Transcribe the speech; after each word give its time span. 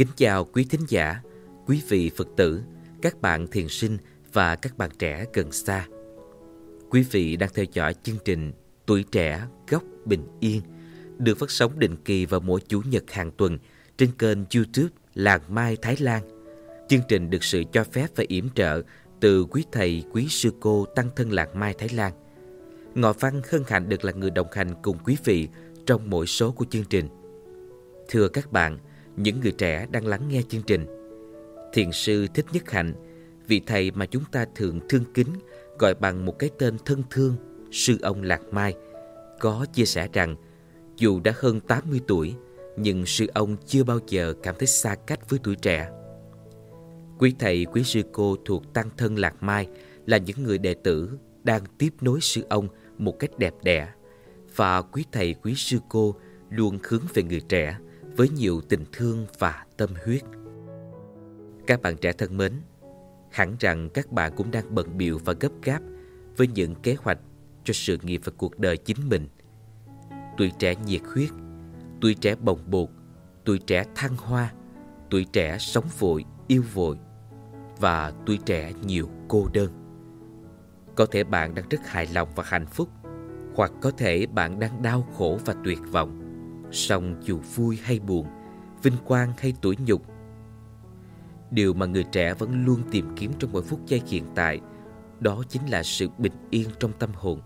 Kính 0.00 0.08
chào 0.16 0.44
quý 0.44 0.64
thính 0.64 0.80
giả, 0.88 1.20
quý 1.66 1.82
vị 1.88 2.10
Phật 2.16 2.28
tử, 2.36 2.62
các 3.02 3.20
bạn 3.20 3.46
thiền 3.46 3.68
sinh 3.68 3.98
và 4.32 4.56
các 4.56 4.78
bạn 4.78 4.90
trẻ 4.98 5.24
gần 5.32 5.52
xa. 5.52 5.86
Quý 6.90 7.04
vị 7.10 7.36
đang 7.36 7.50
theo 7.54 7.64
dõi 7.72 7.94
chương 8.02 8.16
trình 8.24 8.52
Tuổi 8.86 9.04
trẻ 9.12 9.46
góc 9.68 9.82
bình 10.04 10.26
yên 10.40 10.62
được 11.18 11.38
phát 11.38 11.50
sóng 11.50 11.78
định 11.78 11.96
kỳ 12.04 12.26
vào 12.26 12.40
mỗi 12.40 12.60
chủ 12.68 12.82
nhật 12.90 13.10
hàng 13.10 13.30
tuần 13.30 13.58
trên 13.96 14.10
kênh 14.18 14.38
YouTube 14.54 14.88
Làng 15.14 15.40
Mai 15.48 15.76
Thái 15.82 15.96
Lan. 16.00 16.22
Chương 16.88 17.02
trình 17.08 17.30
được 17.30 17.44
sự 17.44 17.62
cho 17.72 17.84
phép 17.84 18.06
và 18.16 18.24
yểm 18.28 18.48
trợ 18.54 18.82
từ 19.20 19.44
quý 19.44 19.64
thầy, 19.72 20.04
quý 20.12 20.28
sư 20.28 20.50
cô 20.60 20.84
tăng 20.84 21.08
thân 21.16 21.32
Làng 21.32 21.58
Mai 21.58 21.74
Thái 21.78 21.88
Lan. 21.88 22.12
Ngọ 22.94 23.12
Văn 23.12 23.40
hân 23.50 23.62
hạnh 23.66 23.88
được 23.88 24.04
là 24.04 24.12
người 24.12 24.30
đồng 24.30 24.52
hành 24.52 24.74
cùng 24.82 24.98
quý 25.04 25.16
vị 25.24 25.48
trong 25.86 26.10
mỗi 26.10 26.26
số 26.26 26.52
của 26.52 26.64
chương 26.70 26.84
trình. 26.84 27.08
Thưa 28.08 28.28
các 28.28 28.52
bạn, 28.52 28.78
những 29.16 29.40
người 29.40 29.52
trẻ 29.52 29.86
đang 29.90 30.06
lắng 30.06 30.28
nghe 30.28 30.42
chương 30.48 30.62
trình. 30.62 30.86
Thiền 31.72 31.92
sư 31.92 32.26
Thích 32.34 32.46
Nhất 32.52 32.70
Hạnh, 32.70 32.94
vị 33.48 33.60
thầy 33.66 33.90
mà 33.90 34.06
chúng 34.06 34.24
ta 34.32 34.46
thường 34.54 34.80
thương 34.88 35.04
kính 35.14 35.28
gọi 35.78 35.94
bằng 35.94 36.26
một 36.26 36.38
cái 36.38 36.50
tên 36.58 36.76
thân 36.84 37.02
thương, 37.10 37.36
sư 37.72 37.98
ông 38.02 38.22
Lạc 38.22 38.40
Mai, 38.50 38.74
có 39.40 39.66
chia 39.72 39.84
sẻ 39.84 40.08
rằng 40.12 40.36
dù 40.96 41.20
đã 41.20 41.32
hơn 41.36 41.60
80 41.60 42.00
tuổi, 42.06 42.34
nhưng 42.76 43.06
sư 43.06 43.26
ông 43.34 43.56
chưa 43.66 43.84
bao 43.84 43.98
giờ 44.08 44.34
cảm 44.42 44.54
thấy 44.58 44.66
xa 44.66 44.94
cách 44.94 45.30
với 45.30 45.40
tuổi 45.42 45.56
trẻ. 45.56 45.90
Quý 47.18 47.34
thầy, 47.38 47.64
quý 47.64 47.84
sư 47.84 48.02
cô 48.12 48.36
thuộc 48.44 48.74
Tăng 48.74 48.90
Thân 48.96 49.18
Lạc 49.18 49.42
Mai 49.42 49.68
là 50.06 50.16
những 50.16 50.42
người 50.42 50.58
đệ 50.58 50.74
tử 50.74 51.18
đang 51.44 51.62
tiếp 51.78 51.90
nối 52.00 52.20
sư 52.20 52.42
ông 52.48 52.68
một 52.98 53.18
cách 53.18 53.38
đẹp 53.38 53.54
đẽ. 53.62 53.88
Và 54.56 54.82
quý 54.82 55.04
thầy, 55.12 55.34
quý 55.34 55.54
sư 55.54 55.78
cô 55.88 56.14
luôn 56.50 56.78
hướng 56.82 57.02
về 57.14 57.22
người 57.22 57.40
trẻ 57.40 57.78
với 58.16 58.28
nhiều 58.28 58.60
tình 58.68 58.84
thương 58.92 59.26
và 59.38 59.64
tâm 59.76 59.90
huyết. 60.04 60.22
Các 61.66 61.82
bạn 61.82 61.96
trẻ 61.96 62.12
thân 62.12 62.36
mến, 62.36 62.52
hẳn 63.30 63.56
rằng 63.60 63.88
các 63.94 64.12
bạn 64.12 64.32
cũng 64.36 64.50
đang 64.50 64.74
bận 64.74 64.98
biệu 64.98 65.18
và 65.24 65.32
gấp 65.40 65.52
gáp 65.62 65.80
với 66.36 66.46
những 66.46 66.74
kế 66.74 66.96
hoạch 66.98 67.18
cho 67.64 67.72
sự 67.72 67.98
nghiệp 68.02 68.20
và 68.24 68.32
cuộc 68.36 68.58
đời 68.58 68.76
chính 68.76 69.08
mình. 69.08 69.28
Tuổi 70.36 70.52
trẻ 70.58 70.74
nhiệt 70.86 71.02
huyết, 71.14 71.30
tuổi 72.00 72.14
trẻ 72.14 72.34
bồng 72.34 72.60
bột, 72.66 72.88
tuổi 73.44 73.58
trẻ 73.58 73.84
thăng 73.94 74.16
hoa, 74.16 74.52
tuổi 75.10 75.26
trẻ 75.32 75.58
sống 75.58 75.86
vội, 75.98 76.24
yêu 76.46 76.62
vội 76.74 76.98
và 77.80 78.12
tuổi 78.26 78.38
trẻ 78.46 78.72
nhiều 78.86 79.08
cô 79.28 79.46
đơn. 79.52 79.70
Có 80.94 81.06
thể 81.06 81.24
bạn 81.24 81.54
đang 81.54 81.68
rất 81.68 81.86
hài 81.86 82.06
lòng 82.14 82.28
và 82.36 82.44
hạnh 82.46 82.66
phúc, 82.66 82.88
hoặc 83.54 83.72
có 83.80 83.90
thể 83.90 84.26
bạn 84.26 84.58
đang 84.58 84.82
đau 84.82 85.06
khổ 85.16 85.38
và 85.44 85.54
tuyệt 85.64 85.78
vọng. 85.92 86.19
Song 86.72 87.16
dù 87.22 87.38
vui 87.54 87.78
hay 87.82 87.98
buồn, 87.98 88.26
vinh 88.82 88.96
quang 89.04 89.32
hay 89.38 89.54
tuổi 89.62 89.76
nhục, 89.86 90.02
điều 91.50 91.74
mà 91.74 91.86
người 91.86 92.04
trẻ 92.04 92.34
vẫn 92.34 92.64
luôn 92.64 92.82
tìm 92.90 93.06
kiếm 93.16 93.32
trong 93.38 93.52
mỗi 93.52 93.62
phút 93.62 93.86
giây 93.86 94.02
hiện 94.06 94.24
tại, 94.34 94.60
đó 95.20 95.42
chính 95.48 95.66
là 95.66 95.82
sự 95.82 96.08
bình 96.18 96.32
yên 96.50 96.68
trong 96.78 96.92
tâm 96.98 97.10
hồn. 97.14 97.40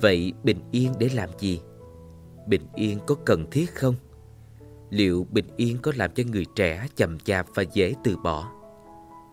Vậy 0.00 0.32
bình 0.42 0.60
yên 0.70 0.92
để 0.98 1.08
làm 1.14 1.28
gì? 1.38 1.60
Bình 2.46 2.66
yên 2.74 2.98
có 3.06 3.14
cần 3.14 3.50
thiết 3.50 3.74
không? 3.74 3.94
Liệu 4.90 5.26
bình 5.30 5.46
yên 5.56 5.78
có 5.82 5.92
làm 5.96 6.10
cho 6.14 6.22
người 6.32 6.46
trẻ 6.56 6.86
chậm 6.96 7.18
chạp 7.18 7.46
và 7.54 7.62
dễ 7.62 7.94
từ 8.04 8.16
bỏ? 8.16 8.50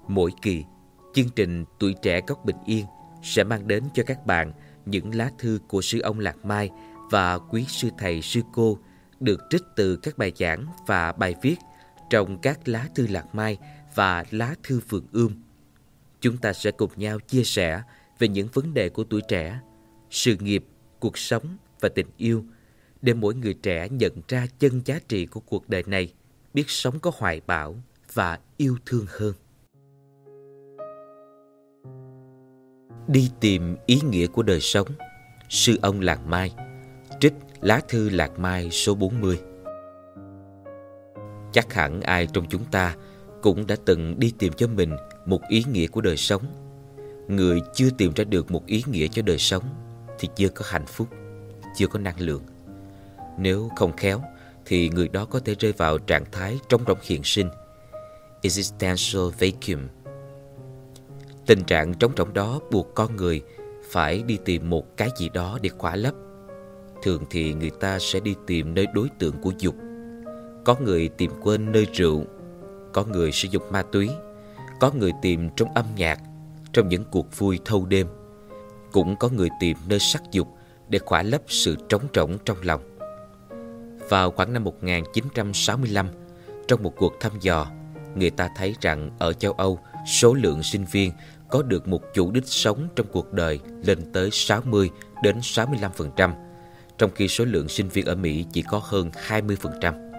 Mỗi 0.07 0.31
kỳ, 0.41 0.63
chương 1.13 1.29
trình 1.35 1.65
Tuổi 1.79 1.95
trẻ 2.01 2.21
góc 2.27 2.45
bình 2.45 2.57
yên 2.65 2.85
sẽ 3.23 3.43
mang 3.43 3.67
đến 3.67 3.83
cho 3.93 4.03
các 4.07 4.25
bạn 4.25 4.51
những 4.85 5.15
lá 5.15 5.31
thư 5.37 5.59
của 5.67 5.81
sư 5.81 5.99
ông 5.99 6.19
Lạc 6.19 6.45
Mai 6.45 6.69
và 7.11 7.37
quý 7.37 7.65
sư 7.67 7.89
thầy 7.97 8.21
sư 8.21 8.41
cô 8.53 8.77
được 9.19 9.41
trích 9.49 9.63
từ 9.75 9.95
các 9.95 10.17
bài 10.17 10.31
giảng 10.35 10.65
và 10.87 11.11
bài 11.11 11.35
viết 11.41 11.55
trong 12.09 12.37
các 12.41 12.67
lá 12.67 12.87
thư 12.95 13.07
Lạc 13.07 13.35
Mai 13.35 13.57
và 13.95 14.25
lá 14.31 14.55
thư 14.63 14.79
vườn 14.89 15.07
Ươm. 15.11 15.43
Chúng 16.21 16.37
ta 16.37 16.53
sẽ 16.53 16.71
cùng 16.71 16.91
nhau 16.95 17.19
chia 17.19 17.43
sẻ 17.43 17.81
về 18.19 18.27
những 18.27 18.47
vấn 18.53 18.73
đề 18.73 18.89
của 18.89 19.03
tuổi 19.03 19.21
trẻ, 19.27 19.59
sự 20.09 20.35
nghiệp, 20.35 20.65
cuộc 20.99 21.17
sống 21.17 21.57
và 21.79 21.89
tình 21.89 22.07
yêu 22.17 22.45
để 23.01 23.13
mỗi 23.13 23.35
người 23.35 23.53
trẻ 23.53 23.89
nhận 23.89 24.13
ra 24.27 24.47
chân 24.59 24.81
giá 24.85 24.99
trị 25.07 25.25
của 25.25 25.39
cuộc 25.39 25.69
đời 25.69 25.83
này, 25.87 26.13
biết 26.53 26.69
sống 26.69 26.99
có 26.99 27.11
hoài 27.17 27.41
bão 27.47 27.75
và 28.13 28.39
yêu 28.57 28.77
thương 28.85 29.05
hơn. 29.09 29.33
Đi 33.07 33.31
tìm 33.39 33.75
ý 33.85 34.01
nghĩa 34.09 34.27
của 34.27 34.43
đời 34.43 34.59
sống 34.61 34.87
Sư 35.49 35.77
ông 35.81 36.01
Lạc 36.01 36.25
Mai 36.27 36.53
Trích 37.23 37.33
lá 37.61 37.81
thư 37.87 38.09
Lạc 38.09 38.39
Mai 38.39 38.69
số 38.71 38.95
40 38.95 39.39
Chắc 41.51 41.73
hẳn 41.73 42.01
ai 42.01 42.27
trong 42.33 42.45
chúng 42.49 42.65
ta 42.65 42.95
cũng 43.41 43.67
đã 43.67 43.75
từng 43.85 44.19
đi 44.19 44.33
tìm 44.39 44.53
cho 44.53 44.67
mình 44.67 44.95
một 45.25 45.41
ý 45.49 45.63
nghĩa 45.71 45.87
của 45.87 46.01
đời 46.01 46.17
sống. 46.17 46.41
Người 47.27 47.61
chưa 47.73 47.89
tìm 47.97 48.11
ra 48.15 48.23
được 48.23 48.51
một 48.51 48.65
ý 48.65 48.83
nghĩa 48.87 49.07
cho 49.07 49.21
đời 49.21 49.37
sống 49.37 49.63
thì 50.19 50.29
chưa 50.35 50.49
có 50.49 50.65
hạnh 50.67 50.85
phúc, 50.85 51.07
chưa 51.75 51.87
có 51.87 51.99
năng 51.99 52.19
lượng. 52.19 52.43
Nếu 53.37 53.69
không 53.75 53.95
khéo 53.97 54.21
thì 54.65 54.89
người 54.89 55.07
đó 55.07 55.25
có 55.25 55.39
thể 55.39 55.55
rơi 55.59 55.71
vào 55.71 55.97
trạng 55.97 56.25
thái 56.31 56.59
trống 56.69 56.83
rỗng 56.87 56.99
hiện 57.01 57.21
sinh, 57.23 57.49
existential 58.41 59.23
vacuum. 59.39 59.87
Tình 61.45 61.63
trạng 61.63 61.93
trống 61.93 62.11
rỗng 62.17 62.33
đó 62.33 62.59
buộc 62.71 62.95
con 62.95 63.15
người 63.15 63.41
phải 63.89 64.23
đi 64.23 64.37
tìm 64.45 64.69
một 64.69 64.97
cái 64.97 65.09
gì 65.17 65.29
đó 65.29 65.59
để 65.61 65.69
khỏa 65.69 65.95
lấp. 65.95 66.13
Thường 67.03 67.23
thì 67.29 67.53
người 67.53 67.69
ta 67.69 67.99
sẽ 67.99 68.19
đi 68.19 68.35
tìm 68.47 68.73
nơi 68.73 68.87
đối 68.93 69.09
tượng 69.19 69.41
của 69.41 69.51
dục. 69.59 69.75
Có 70.65 70.75
người 70.83 71.09
tìm 71.09 71.31
quên 71.41 71.71
nơi 71.71 71.87
rượu 71.93 72.25
Có 72.93 73.05
người 73.05 73.31
sử 73.31 73.47
dụng 73.51 73.63
ma 73.71 73.81
túy 73.81 74.09
Có 74.79 74.91
người 74.91 75.11
tìm 75.21 75.49
trong 75.55 75.73
âm 75.73 75.85
nhạc 75.95 76.19
Trong 76.73 76.89
những 76.89 77.03
cuộc 77.11 77.37
vui 77.37 77.59
thâu 77.65 77.85
đêm. 77.85 78.07
Cũng 78.91 79.15
có 79.15 79.29
người 79.29 79.49
tìm 79.59 79.77
nơi 79.87 79.99
sắc 79.99 80.23
dục 80.31 80.47
Để 80.89 80.99
khỏa 80.99 81.23
lấp 81.23 81.41
sự 81.47 81.75
trống 81.89 82.03
rỗng 82.13 82.37
trong 82.45 82.57
lòng. 82.61 82.81
Vào 84.09 84.31
khoảng 84.31 84.53
năm 84.53 84.63
1965 84.63 86.07
Trong 86.67 86.83
một 86.83 86.93
cuộc 86.97 87.13
thăm 87.19 87.31
dò 87.41 87.67
Người 88.15 88.29
ta 88.29 88.49
thấy 88.57 88.75
rằng 88.81 89.11
ở 89.19 89.33
châu 89.33 89.51
Âu 89.51 89.79
Số 90.07 90.33
lượng 90.33 90.63
sinh 90.63 90.85
viên 90.91 91.11
có 91.49 91.61
được 91.61 91.87
một 91.87 92.01
chủ 92.13 92.31
đích 92.31 92.47
sống 92.47 92.87
trong 92.95 93.07
cuộc 93.11 93.33
đời 93.33 93.59
lên 93.85 94.11
tới 94.13 94.29
60 94.31 94.89
đến 95.23 95.39
65%, 95.39 96.31
trong 96.97 97.11
khi 97.15 97.27
số 97.27 97.45
lượng 97.45 97.69
sinh 97.69 97.89
viên 97.89 98.05
ở 98.05 98.15
Mỹ 98.15 98.45
chỉ 98.53 98.61
có 98.61 98.81
hơn 98.83 99.11
20%. 99.27 100.11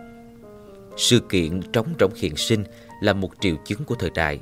Sự 0.97 1.21
kiện 1.21 1.61
trống 1.73 1.95
rỗng 2.01 2.13
hiện 2.17 2.37
sinh 2.37 2.65
là 3.01 3.13
một 3.13 3.31
triệu 3.41 3.57
chứng 3.65 3.85
của 3.85 3.95
thời 3.95 4.11
đại. 4.11 4.41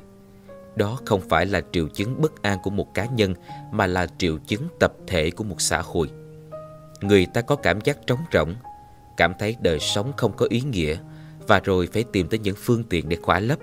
Đó 0.75 0.99
không 1.05 1.21
phải 1.29 1.45
là 1.45 1.61
triệu 1.71 1.87
chứng 1.87 2.21
bất 2.21 2.41
an 2.41 2.59
của 2.63 2.69
một 2.69 2.93
cá 2.93 3.05
nhân 3.05 3.33
mà 3.71 3.87
là 3.87 4.07
triệu 4.17 4.37
chứng 4.47 4.67
tập 4.79 4.93
thể 5.07 5.31
của 5.31 5.43
một 5.43 5.61
xã 5.61 5.81
hội. 5.81 6.09
Người 7.01 7.25
ta 7.33 7.41
có 7.41 7.55
cảm 7.55 7.81
giác 7.81 8.07
trống 8.07 8.19
rỗng, 8.33 8.55
cảm 9.17 9.33
thấy 9.39 9.55
đời 9.61 9.79
sống 9.79 10.13
không 10.17 10.33
có 10.37 10.47
ý 10.49 10.61
nghĩa 10.61 10.97
và 11.47 11.59
rồi 11.59 11.87
phải 11.93 12.03
tìm 12.03 12.27
tới 12.27 12.39
những 12.39 12.55
phương 12.57 12.83
tiện 12.83 13.09
để 13.09 13.17
khỏa 13.21 13.39
lấp. 13.39 13.59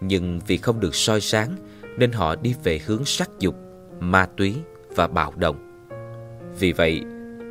Nhưng 0.00 0.40
vì 0.46 0.56
không 0.56 0.80
được 0.80 0.94
soi 0.94 1.20
sáng 1.20 1.56
nên 1.98 2.12
họ 2.12 2.36
đi 2.36 2.54
về 2.62 2.80
hướng 2.86 3.04
sắc 3.04 3.30
dục, 3.38 3.54
ma 4.00 4.28
túy 4.36 4.54
và 4.96 5.06
bạo 5.06 5.32
động. 5.36 5.86
Vì 6.58 6.72
vậy, 6.72 7.00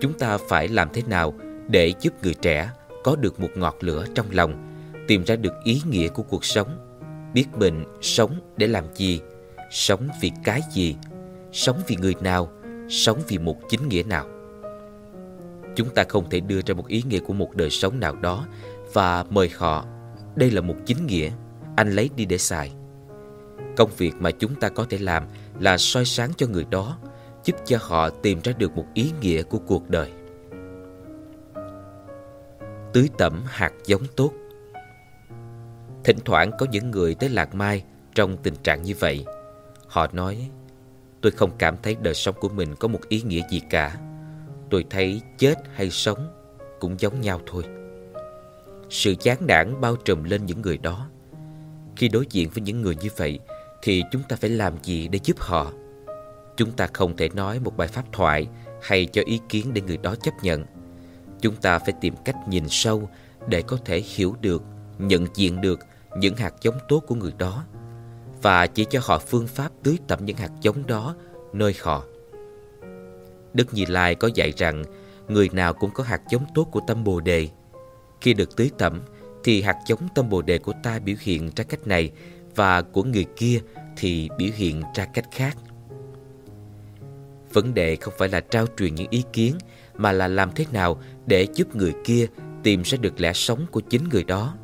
chúng 0.02 0.14
ta 0.14 0.38
phải 0.38 0.68
làm 0.68 0.90
thế 0.94 1.02
nào 1.08 1.34
để 1.68 1.94
giúp 2.02 2.14
người 2.24 2.34
trẻ 2.34 2.70
có 3.04 3.16
được 3.16 3.40
một 3.40 3.50
ngọt 3.56 3.78
lửa 3.80 4.06
trong 4.16 4.26
lòng, 4.32 4.74
tìm 5.08 5.24
ra 5.24 5.36
được 5.36 5.54
ý 5.64 5.82
nghĩa 5.90 6.08
của 6.08 6.24
cuộc 6.24 6.46
sống, 6.46 7.00
biết 7.34 7.46
mình 7.58 7.84
sống 8.02 8.40
để 8.58 8.68
làm 8.68 8.84
gì, 8.96 9.22
sống 9.72 10.08
vì 10.22 10.32
cái 10.44 10.62
gì, 10.72 10.96
sống 11.52 11.82
vì 11.88 11.96
người 11.96 12.16
nào, 12.22 12.50
sống 12.90 13.22
vì 13.28 13.38
một 13.38 13.58
chính 13.70 13.90
nghĩa 13.90 14.04
nào. 14.04 14.26
Chúng 15.76 15.90
ta 15.90 16.04
không 16.10 16.30
thể 16.30 16.40
đưa 16.40 16.62
ra 16.66 16.74
một 16.74 16.88
ý 16.88 17.04
nghĩa 17.10 17.20
của 17.20 17.34
một 17.34 17.56
đời 17.56 17.70
sống 17.70 18.00
nào 18.00 18.16
đó 18.16 18.46
và 18.94 19.24
mời 19.30 19.50
họ, 19.58 19.86
đây 20.36 20.52
là 20.52 20.62
một 20.62 20.76
chính 20.86 21.08
nghĩa, 21.08 21.32
anh 21.76 21.92
lấy 21.92 22.10
đi 22.16 22.26
để 22.26 22.38
xài. 22.38 22.72
Công 23.78 23.90
việc 23.98 24.14
mà 24.20 24.32
chúng 24.32 24.56
ta 24.56 24.70
có 24.70 24.86
thể 24.90 24.98
làm 24.98 25.24
là 25.60 25.78
soi 25.78 26.06
sáng 26.06 26.32
cho 26.38 26.48
người 26.48 26.66
đó, 26.70 26.98
giúp 27.48 27.56
cho 27.66 27.78
họ 27.82 28.10
tìm 28.10 28.40
ra 28.44 28.54
được 28.58 28.76
một 28.76 28.86
ý 28.94 29.12
nghĩa 29.22 29.42
của 29.44 29.60
cuộc 29.60 29.90
đời 29.90 30.12
tưới 32.98 33.10
tẩm 33.18 33.44
hạt 33.46 33.74
giống 33.86 34.02
tốt. 34.16 34.34
Thỉnh 36.04 36.18
thoảng 36.26 36.52
có 36.60 36.66
những 36.72 36.92
người 36.92 37.16
tới 37.16 37.30
Lạc 37.30 37.56
Mai 37.56 37.84
trong 38.16 38.38
tình 38.38 38.56
trạng 38.64 38.84
như 38.84 38.94
vậy. 39.00 39.26
Họ 39.88 40.08
nói, 40.14 40.50
tôi 41.22 41.32
không 41.32 41.52
cảm 41.58 41.76
thấy 41.84 41.96
đời 42.02 42.14
sống 42.14 42.36
của 42.40 42.50
mình 42.50 42.76
có 42.76 42.88
một 42.88 43.00
ý 43.10 43.22
nghĩa 43.22 43.42
gì 43.50 43.62
cả. 43.70 43.98
Tôi 44.70 44.86
thấy 44.90 45.22
chết 45.38 45.56
hay 45.74 45.90
sống 45.90 46.28
cũng 46.80 47.00
giống 47.00 47.22
nhau 47.22 47.42
thôi. 47.46 47.64
Sự 48.90 49.16
chán 49.16 49.38
nản 49.48 49.82
bao 49.82 49.96
trùm 49.96 50.24
lên 50.24 50.46
những 50.46 50.62
người 50.62 50.78
đó. 50.78 51.10
Khi 51.96 52.08
đối 52.08 52.26
diện 52.30 52.50
với 52.50 52.62
những 52.62 52.82
người 52.82 52.96
như 52.96 53.10
vậy, 53.18 53.40
thì 53.82 54.04
chúng 54.12 54.22
ta 54.30 54.36
phải 54.36 54.50
làm 54.50 54.74
gì 54.84 55.08
để 55.08 55.20
giúp 55.24 55.40
họ? 55.40 55.72
Chúng 56.58 56.72
ta 56.72 56.88
không 56.94 57.18
thể 57.18 57.30
nói 57.30 57.60
một 57.60 57.78
bài 57.78 57.88
pháp 57.88 58.06
thoại 58.12 58.48
hay 58.82 59.06
cho 59.06 59.22
ý 59.26 59.40
kiến 59.50 59.74
để 59.74 59.82
người 59.82 59.98
đó 59.98 60.16
chấp 60.16 60.34
nhận 60.42 60.66
Chúng 61.42 61.56
ta 61.56 61.80
phải 61.80 61.94
tìm 62.02 62.14
cách 62.26 62.36
nhìn 62.48 62.70
sâu 62.70 63.10
để 63.48 63.62
có 63.62 63.78
thể 63.86 64.00
hiểu 64.16 64.36
được, 64.42 64.64
nhận 65.00 65.28
diện 65.36 65.62
được 65.62 65.80
những 66.18 66.36
hạt 66.36 66.54
giống 66.62 66.78
tốt 66.88 67.04
của 67.08 67.16
người 67.16 67.34
đó 67.38 67.66
và 68.42 68.68
chỉ 68.68 68.86
cho 68.86 69.00
họ 69.04 69.20
phương 69.20 69.48
pháp 69.48 69.72
tưới 69.84 69.98
tẩm 70.08 70.20
những 70.26 70.38
hạt 70.38 70.52
giống 70.62 70.88
đó 70.88 71.16
nơi 71.54 71.76
họ. 71.82 72.04
Đức 73.54 73.74
Như 73.74 73.86
Lai 73.88 74.16
có 74.16 74.30
dạy 74.36 74.54
rằng 74.58 74.84
người 75.28 75.50
nào 75.54 75.74
cũng 75.74 75.92
có 75.94 76.04
hạt 76.04 76.22
giống 76.30 76.46
tốt 76.56 76.68
của 76.72 76.82
tâm 76.88 77.04
Bồ 77.04 77.20
Đề. 77.20 77.50
Khi 78.22 78.34
được 78.34 78.56
tưới 78.56 78.72
tẩm, 78.78 79.02
thì 79.44 79.62
hạt 79.62 79.78
giống 79.88 80.08
tâm 80.16 80.30
Bồ 80.30 80.42
Đề 80.42 80.58
của 80.58 80.74
ta 80.84 81.00
biểu 81.00 81.16
hiện 81.20 81.50
ra 81.56 81.64
cách 81.64 81.88
này 81.88 82.12
và 82.56 82.82
của 82.82 83.04
người 83.04 83.26
kia 83.36 83.60
thì 83.98 84.30
biểu 84.38 84.50
hiện 84.56 84.84
ra 84.96 85.06
cách 85.06 85.26
khác. 85.32 85.58
Vấn 87.58 87.74
đề 87.74 87.96
không 87.96 88.14
phải 88.18 88.30
là 88.30 88.40
trao 88.40 88.66
truyền 88.78 88.96
những 88.96 89.08
ý 89.10 89.24
kiến 89.34 89.58
mà 89.96 90.12
là 90.12 90.28
làm 90.28 90.52
thế 90.56 90.66
nào 90.72 91.02
để 91.26 91.48
giúp 91.54 91.76
người 91.76 91.94
kia 92.04 92.28
tìm 92.64 92.82
ra 92.82 92.98
được 93.02 93.20
lẽ 93.20 93.34
sống 93.34 93.66
của 93.72 93.80
chính 93.80 94.10
người 94.10 94.24
đó. 94.24 94.56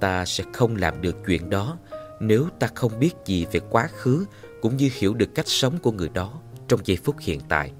Ta 0.00 0.24
sẽ 0.24 0.44
không 0.52 0.76
làm 0.76 1.00
được 1.00 1.16
chuyện 1.26 1.50
đó 1.50 1.78
nếu 2.20 2.46
ta 2.58 2.68
không 2.74 2.98
biết 2.98 3.14
gì 3.24 3.46
về 3.52 3.60
quá 3.70 3.88
khứ 3.92 4.26
cũng 4.62 4.76
như 4.76 4.90
hiểu 4.92 5.14
được 5.14 5.34
cách 5.34 5.48
sống 5.48 5.78
của 5.78 5.92
người 5.92 6.08
đó 6.08 6.40
trong 6.68 6.80
giây 6.84 6.98
phút 7.04 7.16
hiện 7.20 7.40
tại. 7.48 7.72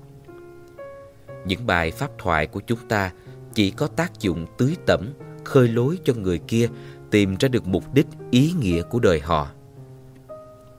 Những 1.46 1.66
bài 1.66 1.90
pháp 1.90 2.10
thoại 2.18 2.46
của 2.46 2.60
chúng 2.60 2.88
ta 2.88 3.12
chỉ 3.54 3.70
có 3.70 3.86
tác 3.86 4.20
dụng 4.20 4.46
tưới 4.58 4.76
tẩm, 4.86 5.12
khơi 5.44 5.68
lối 5.68 5.98
cho 6.04 6.14
người 6.14 6.38
kia 6.38 6.68
tìm 7.10 7.36
ra 7.40 7.48
được 7.48 7.66
mục 7.66 7.94
đích 7.94 8.06
ý 8.30 8.52
nghĩa 8.60 8.82
của 8.82 8.98
đời 8.98 9.20
họ. 9.20 9.50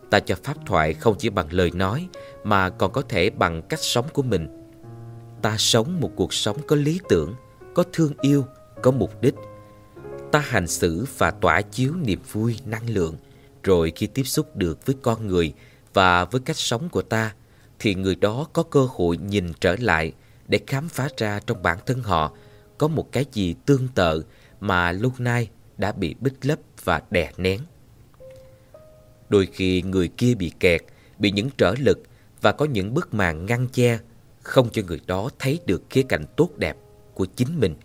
Ta 0.09 0.19
cho 0.19 0.35
pháp 0.43 0.57
thoại 0.65 0.93
không 0.93 1.15
chỉ 1.19 1.29
bằng 1.29 1.47
lời 1.51 1.71
nói 1.73 2.07
mà 2.43 2.69
còn 2.69 2.91
có 2.91 3.01
thể 3.01 3.29
bằng 3.29 3.61
cách 3.61 3.79
sống 3.79 4.05
của 4.13 4.23
mình. 4.23 4.47
Ta 5.41 5.57
sống 5.57 5.99
một 5.99 6.11
cuộc 6.15 6.33
sống 6.33 6.57
có 6.67 6.75
lý 6.75 6.99
tưởng, 7.09 7.35
có 7.73 7.83
thương 7.93 8.13
yêu, 8.21 8.45
có 8.81 8.91
mục 8.91 9.21
đích. 9.21 9.35
Ta 10.31 10.39
hành 10.39 10.67
xử 10.67 11.05
và 11.17 11.31
tỏa 11.31 11.61
chiếu 11.61 11.93
niềm 11.95 12.19
vui, 12.31 12.59
năng 12.65 12.89
lượng. 12.89 13.17
Rồi 13.63 13.91
khi 13.95 14.07
tiếp 14.07 14.23
xúc 14.23 14.55
được 14.55 14.85
với 14.85 14.95
con 15.01 15.27
người 15.27 15.53
và 15.93 16.25
với 16.25 16.41
cách 16.41 16.57
sống 16.57 16.89
của 16.89 17.01
ta, 17.01 17.33
thì 17.79 17.95
người 17.95 18.15
đó 18.15 18.47
có 18.53 18.63
cơ 18.63 18.87
hội 18.89 19.17
nhìn 19.17 19.51
trở 19.61 19.75
lại 19.79 20.13
để 20.47 20.59
khám 20.67 20.89
phá 20.89 21.07
ra 21.17 21.39
trong 21.45 21.63
bản 21.63 21.77
thân 21.85 22.03
họ 22.03 22.31
có 22.77 22.87
một 22.87 23.11
cái 23.11 23.25
gì 23.31 23.55
tương 23.65 23.87
tự 23.87 24.25
mà 24.59 24.91
lúc 24.91 25.19
nay 25.19 25.49
đã 25.77 25.91
bị 25.91 26.15
bích 26.19 26.33
lấp 26.41 26.59
và 26.83 27.01
đè 27.09 27.31
nén. 27.37 27.59
Đôi 29.29 29.47
khi 29.53 29.81
người 29.81 30.07
kia 30.07 30.35
bị 30.35 30.51
kẹt, 30.59 30.81
bị 31.19 31.31
những 31.31 31.49
trở 31.57 31.75
lực 31.79 32.03
và 32.43 32.51
có 32.51 32.65
những 32.65 32.93
bức 32.93 33.13
màn 33.13 33.45
ngăn 33.45 33.67
che, 33.67 33.99
không 34.41 34.69
cho 34.71 34.81
người 34.87 35.01
đó 35.07 35.29
thấy 35.39 35.59
được 35.65 35.83
khía 35.89 36.03
cạnh 36.03 36.25
tốt 36.37 36.49
đẹp 36.57 36.77
của 37.13 37.25
chính 37.25 37.59
mình. 37.59 37.75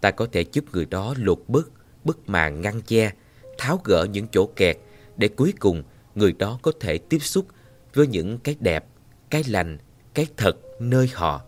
Ta 0.00 0.10
có 0.10 0.26
thể 0.32 0.44
giúp 0.52 0.64
người 0.72 0.84
đó 0.84 1.14
lột 1.18 1.42
bớt 1.48 1.70
bức 2.04 2.28
màn 2.28 2.60
ngăn 2.60 2.82
che, 2.82 3.12
tháo 3.58 3.80
gỡ 3.84 4.06
những 4.12 4.26
chỗ 4.32 4.46
kẹt 4.56 4.78
để 5.16 5.28
cuối 5.28 5.54
cùng 5.60 5.82
người 6.14 6.32
đó 6.32 6.58
có 6.62 6.72
thể 6.80 6.98
tiếp 6.98 7.18
xúc 7.18 7.46
với 7.94 8.06
những 8.06 8.38
cái 8.38 8.56
đẹp, 8.60 8.86
cái 9.30 9.44
lành, 9.48 9.78
cái 10.14 10.26
thật 10.36 10.56
nơi 10.80 11.10
họ. 11.14 11.42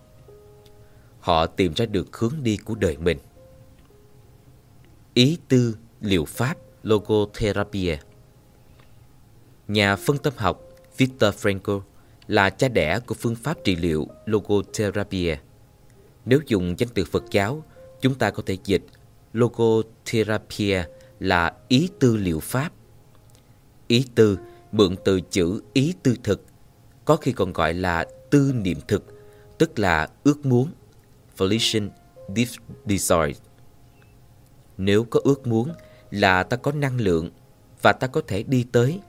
Họ 1.20 1.46
tìm 1.46 1.72
ra 1.72 1.86
được 1.86 2.16
hướng 2.16 2.34
đi 2.42 2.56
của 2.56 2.74
đời 2.74 2.96
mình. 2.96 3.18
Ý 5.14 5.38
tư 5.48 5.76
liệu 6.00 6.24
pháp 6.24 6.56
logotherapia 6.82 7.96
Nhà 9.68 9.96
phân 9.96 10.18
tâm 10.18 10.32
học 10.36 10.67
Viktor 10.98 11.34
Frankl 11.34 11.80
là 12.26 12.50
cha 12.50 12.68
đẻ 12.68 13.00
của 13.00 13.14
phương 13.14 13.34
pháp 13.34 13.64
trị 13.64 13.76
liệu 13.76 14.06
logotherapia. 14.26 15.36
Nếu 16.24 16.40
dùng 16.46 16.74
danh 16.78 16.88
từ 16.94 17.04
Phật 17.04 17.24
giáo, 17.30 17.64
chúng 18.00 18.14
ta 18.14 18.30
có 18.30 18.42
thể 18.46 18.56
dịch 18.64 18.82
logotherapia 19.32 20.84
là 21.20 21.52
ý 21.68 21.88
tư 21.98 22.16
liệu 22.16 22.40
pháp. 22.40 22.72
Ý 23.86 24.06
tư 24.14 24.38
mượn 24.72 24.96
từ 25.04 25.20
chữ 25.20 25.62
ý 25.72 25.94
tư 26.02 26.16
thực, 26.22 26.44
có 27.04 27.16
khi 27.16 27.32
còn 27.32 27.52
gọi 27.52 27.74
là 27.74 28.06
tư 28.30 28.52
niệm 28.54 28.78
thực, 28.88 29.04
tức 29.58 29.78
là 29.78 30.08
ước 30.24 30.46
muốn, 30.46 30.68
volition 31.36 31.90
desire. 32.86 33.40
Nếu 34.78 35.04
có 35.04 35.20
ước 35.24 35.46
muốn 35.46 35.72
là 36.10 36.42
ta 36.42 36.56
có 36.56 36.72
năng 36.72 37.00
lượng 37.00 37.30
và 37.82 37.92
ta 37.92 38.06
có 38.06 38.22
thể 38.26 38.42
đi 38.42 38.66
tới. 38.72 39.00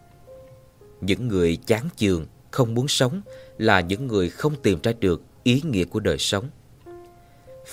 Những 1.01 1.27
người 1.27 1.55
chán 1.55 1.89
chường, 1.95 2.25
không 2.51 2.73
muốn 2.73 2.87
sống 2.87 3.21
là 3.57 3.79
những 3.79 4.07
người 4.07 4.29
không 4.29 4.55
tìm 4.63 4.79
ra 4.83 4.91
được 4.99 5.21
ý 5.43 5.61
nghĩa 5.65 5.85
của 5.85 5.99
đời 5.99 6.17
sống. 6.17 6.45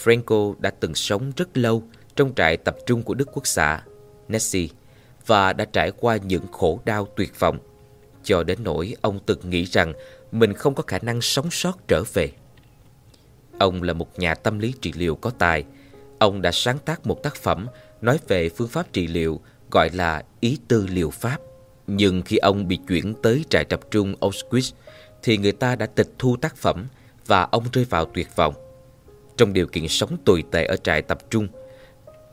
Franco 0.05 0.55
đã 0.59 0.71
từng 0.71 0.95
sống 0.95 1.33
rất 1.37 1.57
lâu 1.57 1.83
trong 2.17 2.35
trại 2.35 2.57
tập 2.57 2.77
trung 2.87 3.03
của 3.03 3.15
Đức 3.15 3.29
Quốc 3.33 3.47
xã, 3.47 3.83
Nessie, 4.29 4.69
và 5.27 5.53
đã 5.53 5.65
trải 5.65 5.91
qua 5.91 6.17
những 6.17 6.47
khổ 6.53 6.81
đau 6.85 7.09
tuyệt 7.17 7.41
vọng, 7.41 7.59
cho 8.25 8.43
đến 8.43 8.59
nỗi 8.63 8.97
ông 9.01 9.19
từng 9.27 9.51
nghĩ 9.51 9.65
rằng 9.65 9.93
mình 10.33 10.55
không 10.55 10.75
có 10.75 10.83
khả 10.87 10.99
năng 10.99 11.21
sống 11.21 11.51
sót 11.51 11.89
trở 11.89 12.03
về. 12.13 12.33
Ông 13.59 13.83
là 13.83 13.93
một 13.93 14.19
nhà 14.19 14.35
tâm 14.35 14.59
lý 14.59 14.75
trị 14.81 14.93
liệu 14.97 15.17
có 15.17 15.31
tài. 15.31 15.65
Ông 16.19 16.43
đã 16.43 16.51
sáng 16.53 16.79
tác 16.79 17.07
một 17.07 17.23
tác 17.23 17.35
phẩm 17.37 17.67
nói 18.01 18.19
về 18.29 18.49
phương 18.49 18.69
pháp 18.69 18.93
trị 18.93 19.07
liệu 19.07 19.41
gọi 19.71 19.91
là 19.93 20.25
ý 20.41 20.59
tư 20.69 20.87
liệu 20.87 21.11
pháp. 21.11 21.39
Nhưng 21.87 22.23
khi 22.23 22.37
ông 22.37 22.69
bị 22.69 22.79
chuyển 22.89 23.15
tới 23.23 23.45
trại 23.51 23.65
tập 23.65 23.81
trung 23.91 24.15
Auschwitz 24.21 24.73
thì 25.23 25.39
người 25.39 25.53
ta 25.53 25.77
đã 25.77 25.87
tịch 25.87 26.09
thu 26.19 26.37
tác 26.37 26.57
phẩm 26.57 26.87
và 27.27 27.43
ông 27.43 27.65
rơi 27.73 27.85
vào 27.85 28.05
tuyệt 28.05 28.37
vọng. 28.37 28.55
Trong 29.37 29.53
điều 29.53 29.67
kiện 29.67 29.89
sống 29.89 30.17
tồi 30.25 30.45
tệ 30.51 30.65
ở 30.65 30.77
trại 30.77 31.03
tập 31.03 31.19
trung, 31.31 31.49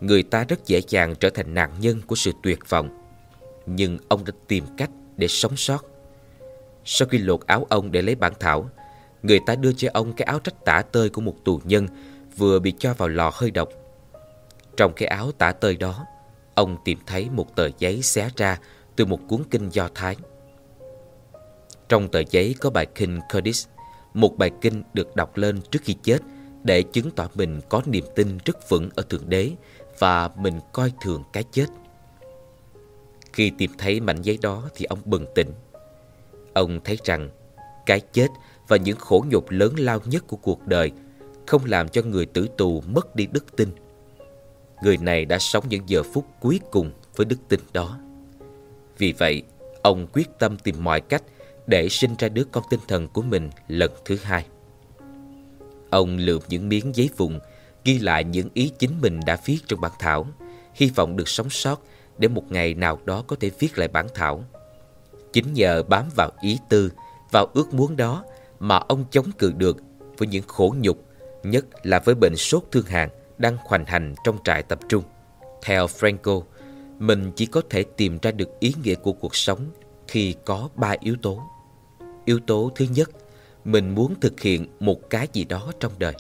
người 0.01 0.23
ta 0.23 0.43
rất 0.43 0.65
dễ 0.65 0.81
dàng 0.87 1.15
trở 1.15 1.29
thành 1.29 1.53
nạn 1.53 1.71
nhân 1.79 2.01
của 2.07 2.15
sự 2.15 2.31
tuyệt 2.43 2.59
vọng. 2.69 2.89
Nhưng 3.65 3.97
ông 4.07 4.25
đã 4.25 4.33
tìm 4.47 4.63
cách 4.77 4.89
để 5.17 5.27
sống 5.27 5.57
sót. 5.57 5.85
Sau 6.85 7.07
khi 7.07 7.17
lột 7.17 7.47
áo 7.47 7.65
ông 7.69 7.91
để 7.91 8.01
lấy 8.01 8.15
bản 8.15 8.33
thảo, 8.39 8.69
người 9.23 9.39
ta 9.45 9.55
đưa 9.55 9.73
cho 9.73 9.89
ông 9.93 10.13
cái 10.13 10.25
áo 10.25 10.39
trách 10.39 10.65
tả 10.65 10.81
tơi 10.91 11.09
của 11.09 11.21
một 11.21 11.35
tù 11.45 11.61
nhân 11.63 11.87
vừa 12.37 12.59
bị 12.59 12.73
cho 12.79 12.93
vào 12.93 13.09
lò 13.09 13.31
hơi 13.33 13.51
độc. 13.51 13.69
Trong 14.77 14.93
cái 14.93 15.07
áo 15.07 15.31
tả 15.31 15.51
tơi 15.51 15.75
đó, 15.75 16.05
ông 16.55 16.77
tìm 16.85 16.99
thấy 17.05 17.29
một 17.29 17.55
tờ 17.55 17.69
giấy 17.79 18.01
xé 18.01 18.29
ra 18.37 18.59
từ 18.95 19.05
một 19.05 19.19
cuốn 19.27 19.41
kinh 19.51 19.69
Do 19.69 19.89
Thái. 19.95 20.15
Trong 21.89 22.07
tờ 22.11 22.21
giấy 22.29 22.55
có 22.59 22.69
bài 22.69 22.85
kinh 22.95 23.19
Kurdish, 23.33 23.69
một 24.13 24.37
bài 24.37 24.51
kinh 24.61 24.83
được 24.93 25.15
đọc 25.15 25.37
lên 25.37 25.61
trước 25.71 25.79
khi 25.83 25.95
chết 26.03 26.17
để 26.63 26.81
chứng 26.81 27.11
tỏ 27.11 27.29
mình 27.35 27.61
có 27.69 27.81
niềm 27.85 28.05
tin 28.15 28.37
rất 28.45 28.69
vững 28.69 28.89
ở 28.95 29.03
Thượng 29.09 29.29
Đế 29.29 29.51
và 29.99 30.29
mình 30.37 30.59
coi 30.73 30.91
thường 31.01 31.23
cái 31.33 31.43
chết. 31.51 31.65
Khi 33.33 33.51
tìm 33.57 33.71
thấy 33.77 33.99
mảnh 33.99 34.21
giấy 34.21 34.37
đó 34.41 34.69
thì 34.75 34.85
ông 34.85 34.99
bừng 35.05 35.25
tỉnh. 35.35 35.51
Ông 36.53 36.79
thấy 36.83 36.97
rằng 37.03 37.29
cái 37.85 37.99
chết 37.99 38.27
và 38.67 38.77
những 38.77 38.97
khổ 38.97 39.25
nhục 39.29 39.49
lớn 39.49 39.73
lao 39.77 39.99
nhất 40.05 40.23
của 40.27 40.37
cuộc 40.37 40.67
đời 40.67 40.91
không 41.47 41.61
làm 41.65 41.89
cho 41.89 42.01
người 42.01 42.25
tử 42.25 42.47
tù 42.57 42.83
mất 42.87 43.15
đi 43.15 43.27
đức 43.31 43.55
tin. 43.55 43.69
Người 44.83 44.97
này 44.97 45.25
đã 45.25 45.39
sống 45.39 45.63
những 45.69 45.89
giờ 45.89 46.03
phút 46.13 46.25
cuối 46.41 46.59
cùng 46.71 46.91
với 47.15 47.25
đức 47.25 47.37
tin 47.49 47.59
đó. 47.73 47.99
Vì 49.03 49.11
vậy, 49.11 49.43
ông 49.81 50.07
quyết 50.13 50.39
tâm 50.39 50.57
tìm 50.57 50.75
mọi 50.79 51.01
cách 51.01 51.23
để 51.67 51.89
sinh 51.89 52.15
ra 52.19 52.29
đứa 52.29 52.43
con 52.43 52.63
tinh 52.69 52.79
thần 52.87 53.07
của 53.07 53.21
mình 53.21 53.49
lần 53.67 53.91
thứ 54.05 54.17
hai. 54.23 54.45
Ông 55.89 56.17
lượm 56.17 56.41
những 56.49 56.69
miếng 56.69 56.95
giấy 56.95 57.09
vụn, 57.17 57.39
ghi 57.83 57.99
lại 57.99 58.23
những 58.23 58.49
ý 58.53 58.71
chính 58.79 59.01
mình 59.01 59.19
đã 59.25 59.37
viết 59.45 59.57
trong 59.67 59.81
bản 59.81 59.91
thảo, 59.99 60.27
hy 60.73 60.91
vọng 60.95 61.15
được 61.15 61.27
sống 61.27 61.49
sót 61.49 61.81
để 62.17 62.27
một 62.27 62.51
ngày 62.51 62.73
nào 62.73 62.99
đó 63.05 63.23
có 63.27 63.35
thể 63.39 63.51
viết 63.59 63.77
lại 63.77 63.87
bản 63.87 64.07
thảo. 64.13 64.43
Chính 65.33 65.53
nhờ 65.53 65.83
bám 65.83 66.05
vào 66.15 66.31
ý 66.41 66.59
tư, 66.69 66.91
vào 67.31 67.45
ước 67.53 67.73
muốn 67.73 67.97
đó 67.97 68.25
mà 68.59 68.77
ông 68.77 69.05
chống 69.11 69.31
cự 69.37 69.51
được 69.51 69.77
với 70.17 70.27
những 70.27 70.47
khổ 70.47 70.75
nhục, 70.79 70.97
nhất 71.43 71.65
là 71.83 71.99
với 71.99 72.15
bệnh 72.15 72.35
sốt 72.35 72.63
thương 72.71 72.85
hàn 72.85 73.09
đang 73.37 73.57
hoành 73.65 73.85
hành 73.85 74.15
trong 74.23 74.37
trại 74.43 74.63
tập 74.63 74.79
trung. 74.89 75.03
Theo 75.63 75.85
Franco, 75.85 76.43
mình 77.07 77.31
chỉ 77.35 77.45
có 77.45 77.61
thể 77.69 77.83
tìm 77.83 78.17
ra 78.21 78.31
được 78.31 78.59
ý 78.59 78.73
nghĩa 78.83 78.95
của 78.95 79.13
cuộc 79.13 79.35
sống 79.35 79.59
khi 80.07 80.35
có 80.45 80.69
ba 80.75 80.95
yếu 80.99 81.15
tố. 81.21 81.41
Yếu 82.25 82.39
tố 82.39 82.71
thứ 82.75 82.85
nhất, 82.93 83.09
mình 83.65 83.95
muốn 83.95 84.13
thực 84.21 84.39
hiện 84.41 84.67
một 84.79 85.09
cái 85.09 85.27
gì 85.33 85.43
đó 85.43 85.71
trong 85.79 85.91
đời. 85.99 86.13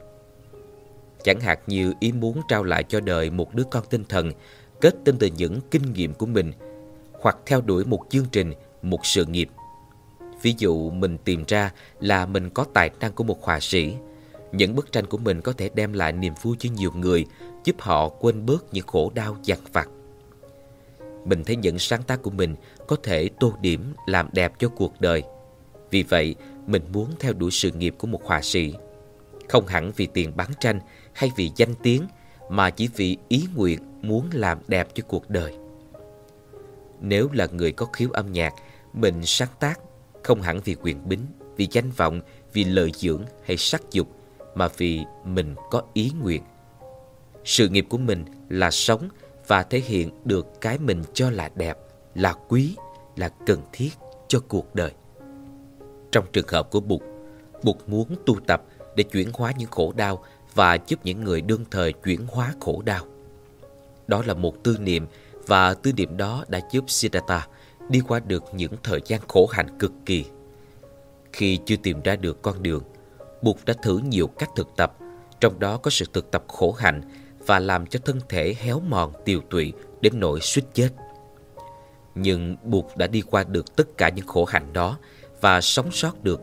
Chẳng 1.23 1.39
hạn 1.39 1.57
như 1.67 1.93
ý 1.99 2.11
muốn 2.11 2.41
trao 2.47 2.63
lại 2.63 2.83
cho 2.83 2.99
đời 2.99 3.29
một 3.29 3.53
đứa 3.53 3.63
con 3.63 3.83
tinh 3.89 4.03
thần 4.09 4.31
kết 4.81 4.95
tinh 5.05 5.15
từ 5.19 5.29
những 5.37 5.59
kinh 5.71 5.93
nghiệm 5.93 6.13
của 6.13 6.25
mình 6.25 6.51
hoặc 7.21 7.37
theo 7.45 7.61
đuổi 7.61 7.85
một 7.85 8.01
chương 8.09 8.25
trình, 8.31 8.53
một 8.81 9.05
sự 9.05 9.25
nghiệp. 9.25 9.49
Ví 10.41 10.55
dụ 10.57 10.89
mình 10.89 11.17
tìm 11.17 11.43
ra 11.47 11.71
là 11.99 12.25
mình 12.25 12.49
có 12.49 12.65
tài 12.73 12.89
năng 12.99 13.11
của 13.11 13.23
một 13.23 13.43
họa 13.43 13.59
sĩ. 13.59 13.93
Những 14.51 14.75
bức 14.75 14.91
tranh 14.91 15.05
của 15.05 15.17
mình 15.17 15.41
có 15.41 15.53
thể 15.53 15.69
đem 15.75 15.93
lại 15.93 16.11
niềm 16.11 16.33
vui 16.41 16.55
cho 16.59 16.69
nhiều 16.75 16.91
người, 16.95 17.25
giúp 17.63 17.75
họ 17.79 18.09
quên 18.09 18.45
bớt 18.45 18.73
những 18.73 18.87
khổ 18.87 19.11
đau 19.15 19.37
dằn 19.43 19.59
vặt. 19.73 19.89
Mình 21.25 21.43
thấy 21.43 21.55
những 21.55 21.79
sáng 21.79 22.03
tác 22.03 22.21
của 22.21 22.31
mình 22.31 22.55
có 22.87 22.95
thể 23.03 23.29
tô 23.39 23.53
điểm 23.61 23.93
làm 24.05 24.29
đẹp 24.33 24.53
cho 24.59 24.69
cuộc 24.69 25.01
đời. 25.01 25.23
Vì 25.91 26.03
vậy, 26.03 26.35
mình 26.67 26.81
muốn 26.93 27.09
theo 27.19 27.33
đuổi 27.33 27.51
sự 27.51 27.71
nghiệp 27.71 27.95
của 27.97 28.07
một 28.07 28.23
họa 28.23 28.41
sĩ. 28.41 28.73
Không 29.49 29.67
hẳn 29.67 29.91
vì 29.95 30.07
tiền 30.13 30.31
bán 30.35 30.49
tranh 30.59 30.79
hay 31.13 31.31
vì 31.35 31.51
danh 31.55 31.73
tiếng, 31.83 32.07
mà 32.49 32.69
chỉ 32.69 32.89
vì 32.95 33.17
ý 33.27 33.43
nguyện 33.55 33.79
muốn 34.01 34.29
làm 34.33 34.57
đẹp 34.67 34.87
cho 34.93 35.03
cuộc 35.07 35.29
đời. 35.29 35.53
Nếu 37.01 37.29
là 37.33 37.47
người 37.51 37.71
có 37.71 37.85
khiếu 37.85 38.09
âm 38.11 38.31
nhạc, 38.31 38.53
mình 38.93 39.25
sáng 39.25 39.49
tác 39.59 39.79
không 40.23 40.41
hẳn 40.41 40.59
vì 40.65 40.75
quyền 40.75 41.09
bính, 41.09 41.25
vì 41.55 41.67
danh 41.71 41.91
vọng, 41.91 42.21
vì 42.53 42.63
lợi 42.63 42.91
dưỡng 42.95 43.23
hay 43.45 43.57
sắc 43.57 43.81
dục, 43.91 44.07
mà 44.55 44.67
vì 44.77 45.01
mình 45.25 45.55
có 45.71 45.83
ý 45.93 46.11
nguyện. 46.21 46.41
Sự 47.45 47.69
nghiệp 47.69 47.85
của 47.89 47.97
mình 47.97 48.25
là 48.49 48.71
sống 48.71 49.09
và 49.47 49.63
thể 49.63 49.79
hiện 49.79 50.09
được 50.25 50.61
cái 50.61 50.77
mình 50.77 51.03
cho 51.13 51.29
là 51.29 51.49
đẹp, 51.55 51.77
là 52.15 52.33
quý, 52.47 52.75
là 53.15 53.29
cần 53.45 53.61
thiết 53.71 53.89
cho 54.27 54.39
cuộc 54.47 54.75
đời. 54.75 54.91
Trong 56.11 56.25
trường 56.33 56.47
hợp 56.47 56.71
của 56.71 56.79
Bụt, 56.79 57.01
Bụt 57.63 57.77
muốn 57.87 58.15
tu 58.25 58.35
tập 58.47 58.63
để 58.95 59.03
chuyển 59.03 59.29
hóa 59.33 59.51
những 59.57 59.71
khổ 59.71 59.93
đau 59.95 60.23
và 60.53 60.77
giúp 60.87 60.99
những 61.03 61.23
người 61.23 61.41
đương 61.41 61.65
thời 61.71 61.93
chuyển 61.93 62.27
hóa 62.27 62.53
khổ 62.59 62.81
đau. 62.85 63.05
Đó 64.07 64.23
là 64.25 64.33
một 64.33 64.63
tư 64.63 64.77
niệm 64.79 65.07
và 65.47 65.73
tư 65.73 65.91
niệm 65.97 66.17
đó 66.17 66.45
đã 66.47 66.59
giúp 66.71 66.89
Siddhartha 66.89 67.47
đi 67.89 68.01
qua 68.07 68.19
được 68.19 68.43
những 68.53 68.71
thời 68.83 69.01
gian 69.05 69.21
khổ 69.27 69.47
hạnh 69.47 69.77
cực 69.79 69.91
kỳ. 70.05 70.25
Khi 71.33 71.59
chưa 71.65 71.75
tìm 71.83 72.01
ra 72.01 72.15
được 72.15 72.41
con 72.41 72.63
đường, 72.63 72.83
Bụt 73.41 73.55
đã 73.65 73.73
thử 73.83 73.97
nhiều 73.97 74.27
cách 74.27 74.49
thực 74.55 74.67
tập, 74.77 74.97
trong 75.39 75.59
đó 75.59 75.77
có 75.77 75.91
sự 75.91 76.05
thực 76.13 76.31
tập 76.31 76.43
khổ 76.47 76.71
hạnh 76.71 77.01
và 77.45 77.59
làm 77.59 77.85
cho 77.85 77.99
thân 78.05 78.19
thể 78.29 78.55
héo 78.59 78.79
mòn 78.79 79.11
tiều 79.25 79.41
tụy 79.49 79.73
đến 80.01 80.19
nỗi 80.19 80.39
suýt 80.41 80.63
chết. 80.73 80.89
Nhưng 82.15 82.57
Bụt 82.63 82.85
đã 82.95 83.07
đi 83.07 83.21
qua 83.21 83.43
được 83.43 83.75
tất 83.75 83.97
cả 83.97 84.09
những 84.09 84.27
khổ 84.27 84.45
hạnh 84.45 84.73
đó 84.73 84.97
và 85.41 85.61
sống 85.61 85.91
sót 85.91 86.23
được 86.23 86.41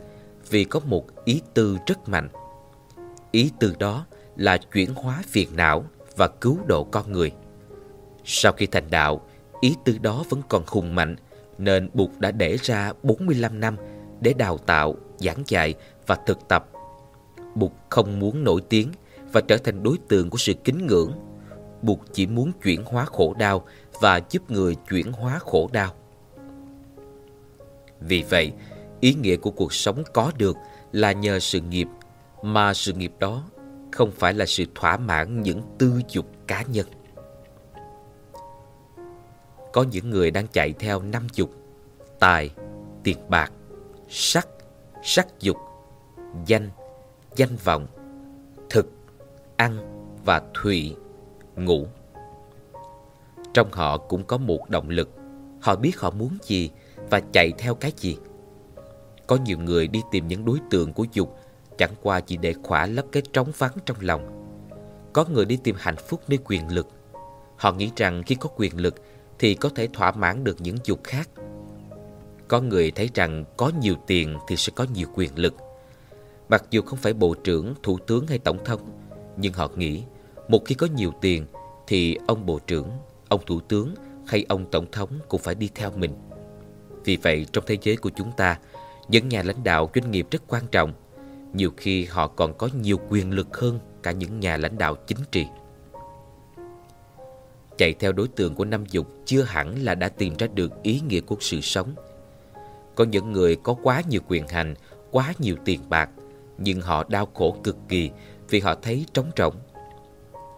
vì 0.50 0.64
có 0.64 0.80
một 0.80 1.24
ý 1.24 1.42
tư 1.54 1.78
rất 1.86 2.08
mạnh. 2.08 2.28
Ý 3.30 3.50
tư 3.60 3.74
đó 3.78 4.06
là 4.36 4.58
chuyển 4.58 4.94
hóa 4.94 5.22
phiền 5.28 5.48
não 5.56 5.84
và 6.16 6.28
cứu 6.28 6.58
độ 6.66 6.84
con 6.84 7.12
người. 7.12 7.32
Sau 8.24 8.52
khi 8.52 8.66
thành 8.66 8.90
đạo, 8.90 9.20
ý 9.60 9.74
tư 9.84 9.98
đó 9.98 10.24
vẫn 10.30 10.42
còn 10.48 10.62
hùng 10.66 10.94
mạnh 10.94 11.16
nên 11.58 11.90
Bụt 11.94 12.10
đã 12.18 12.30
để 12.30 12.56
ra 12.62 12.92
45 13.02 13.60
năm 13.60 13.76
để 14.20 14.32
đào 14.32 14.58
tạo, 14.58 14.94
giảng 15.18 15.42
dạy 15.46 15.74
và 16.06 16.16
thực 16.26 16.48
tập. 16.48 16.68
Bụt 17.54 17.70
không 17.88 18.18
muốn 18.18 18.44
nổi 18.44 18.60
tiếng 18.68 18.88
và 19.32 19.40
trở 19.40 19.56
thành 19.56 19.82
đối 19.82 19.96
tượng 20.08 20.30
của 20.30 20.38
sự 20.38 20.54
kính 20.64 20.86
ngưỡng. 20.86 21.12
buộc 21.82 22.00
chỉ 22.12 22.26
muốn 22.26 22.52
chuyển 22.62 22.84
hóa 22.84 23.04
khổ 23.04 23.34
đau 23.38 23.64
và 24.00 24.20
giúp 24.30 24.50
người 24.50 24.74
chuyển 24.74 25.12
hóa 25.12 25.38
khổ 25.38 25.70
đau. 25.72 25.94
Vì 28.00 28.24
vậy, 28.30 28.52
ý 29.00 29.14
nghĩa 29.14 29.36
của 29.36 29.50
cuộc 29.50 29.72
sống 29.72 30.02
có 30.12 30.32
được 30.38 30.56
là 30.92 31.12
nhờ 31.12 31.38
sự 31.38 31.60
nghiệp, 31.60 31.88
mà 32.42 32.74
sự 32.74 32.92
nghiệp 32.92 33.12
đó 33.18 33.44
không 33.92 34.10
phải 34.10 34.34
là 34.34 34.46
sự 34.46 34.64
thỏa 34.74 34.96
mãn 34.96 35.42
những 35.42 35.62
tư 35.78 36.00
dục 36.08 36.26
cá 36.46 36.62
nhân. 36.62 36.86
Có 39.72 39.82
những 39.90 40.10
người 40.10 40.30
đang 40.30 40.46
chạy 40.52 40.72
theo 40.78 41.02
năm 41.02 41.26
dục, 41.34 41.50
tài, 42.18 42.50
tiền 43.02 43.18
bạc, 43.28 43.52
sắc, 44.08 44.48
sắc 45.02 45.40
dục, 45.40 45.56
danh, 46.46 46.70
danh 47.36 47.56
vọng, 47.64 47.86
thực, 48.70 48.86
ăn 49.60 49.78
và 50.24 50.42
thụy 50.54 50.96
ngủ. 51.56 51.86
Trong 53.54 53.72
họ 53.72 53.98
cũng 53.98 54.24
có 54.24 54.38
một 54.38 54.70
động 54.70 54.88
lực, 54.88 55.10
họ 55.60 55.76
biết 55.76 56.00
họ 56.00 56.10
muốn 56.10 56.38
gì 56.42 56.70
và 57.10 57.20
chạy 57.32 57.52
theo 57.58 57.74
cái 57.74 57.92
gì. 57.96 58.16
Có 59.26 59.36
nhiều 59.36 59.58
người 59.58 59.88
đi 59.88 60.02
tìm 60.10 60.28
những 60.28 60.44
đối 60.44 60.58
tượng 60.70 60.92
của 60.92 61.06
dục 61.12 61.38
chẳng 61.78 61.94
qua 62.02 62.20
chỉ 62.20 62.36
để 62.36 62.54
khỏa 62.62 62.86
lấp 62.86 63.04
cái 63.12 63.22
trống 63.32 63.50
vắng 63.58 63.72
trong 63.86 63.96
lòng. 64.00 64.46
Có 65.12 65.24
người 65.32 65.44
đi 65.44 65.58
tìm 65.64 65.76
hạnh 65.78 65.96
phúc 65.96 66.20
nơi 66.28 66.38
quyền 66.44 66.68
lực. 66.68 66.88
Họ 67.56 67.72
nghĩ 67.72 67.90
rằng 67.96 68.22
khi 68.22 68.34
có 68.34 68.48
quyền 68.56 68.80
lực 68.80 68.94
thì 69.38 69.54
có 69.54 69.68
thể 69.68 69.88
thỏa 69.92 70.12
mãn 70.12 70.44
được 70.44 70.56
những 70.60 70.76
dục 70.84 71.00
khác. 71.04 71.30
Có 72.48 72.60
người 72.60 72.90
thấy 72.90 73.10
rằng 73.14 73.44
có 73.56 73.70
nhiều 73.80 73.94
tiền 74.06 74.38
thì 74.48 74.56
sẽ 74.56 74.72
có 74.76 74.86
nhiều 74.94 75.08
quyền 75.14 75.38
lực. 75.38 75.54
Mặc 76.48 76.64
dù 76.70 76.82
không 76.82 76.98
phải 76.98 77.12
bộ 77.12 77.34
trưởng, 77.34 77.74
thủ 77.82 77.98
tướng 78.06 78.26
hay 78.26 78.38
tổng 78.38 78.64
thống, 78.64 78.99
nhưng 79.40 79.52
họ 79.52 79.68
nghĩ 79.76 80.02
một 80.48 80.64
khi 80.66 80.74
có 80.74 80.86
nhiều 80.94 81.12
tiền 81.20 81.46
thì 81.86 82.18
ông 82.26 82.46
bộ 82.46 82.58
trưởng, 82.58 82.90
ông 83.28 83.40
thủ 83.46 83.60
tướng 83.60 83.94
hay 84.26 84.44
ông 84.48 84.70
tổng 84.70 84.86
thống 84.92 85.08
cũng 85.28 85.40
phải 85.40 85.54
đi 85.54 85.70
theo 85.74 85.90
mình. 85.96 86.14
Vì 87.04 87.16
vậy 87.16 87.46
trong 87.52 87.64
thế 87.66 87.78
giới 87.82 87.96
của 87.96 88.10
chúng 88.16 88.32
ta, 88.32 88.58
những 89.08 89.28
nhà 89.28 89.42
lãnh 89.42 89.64
đạo 89.64 89.90
doanh 89.94 90.10
nghiệp 90.10 90.26
rất 90.30 90.42
quan 90.48 90.62
trọng. 90.70 90.92
Nhiều 91.52 91.70
khi 91.76 92.04
họ 92.04 92.26
còn 92.26 92.58
có 92.58 92.68
nhiều 92.82 93.00
quyền 93.08 93.30
lực 93.30 93.56
hơn 93.56 93.78
cả 94.02 94.12
những 94.12 94.40
nhà 94.40 94.56
lãnh 94.56 94.78
đạo 94.78 94.94
chính 95.06 95.18
trị. 95.30 95.46
Chạy 97.78 97.94
theo 97.94 98.12
đối 98.12 98.28
tượng 98.28 98.54
của 98.54 98.64
năm 98.64 98.84
dục 98.86 99.06
chưa 99.24 99.42
hẳn 99.42 99.82
là 99.82 99.94
đã 99.94 100.08
tìm 100.08 100.34
ra 100.38 100.46
được 100.54 100.82
ý 100.82 101.00
nghĩa 101.08 101.20
của 101.20 101.36
sự 101.40 101.60
sống. 101.60 101.94
Có 102.94 103.04
những 103.04 103.32
người 103.32 103.56
có 103.56 103.76
quá 103.82 104.02
nhiều 104.08 104.20
quyền 104.28 104.48
hành, 104.48 104.74
quá 105.10 105.32
nhiều 105.38 105.56
tiền 105.64 105.80
bạc, 105.88 106.10
nhưng 106.58 106.80
họ 106.80 107.04
đau 107.08 107.28
khổ 107.34 107.56
cực 107.64 107.76
kỳ 107.88 108.10
vì 108.50 108.60
họ 108.60 108.74
thấy 108.82 109.06
trống 109.14 109.30
rỗng. 109.36 109.54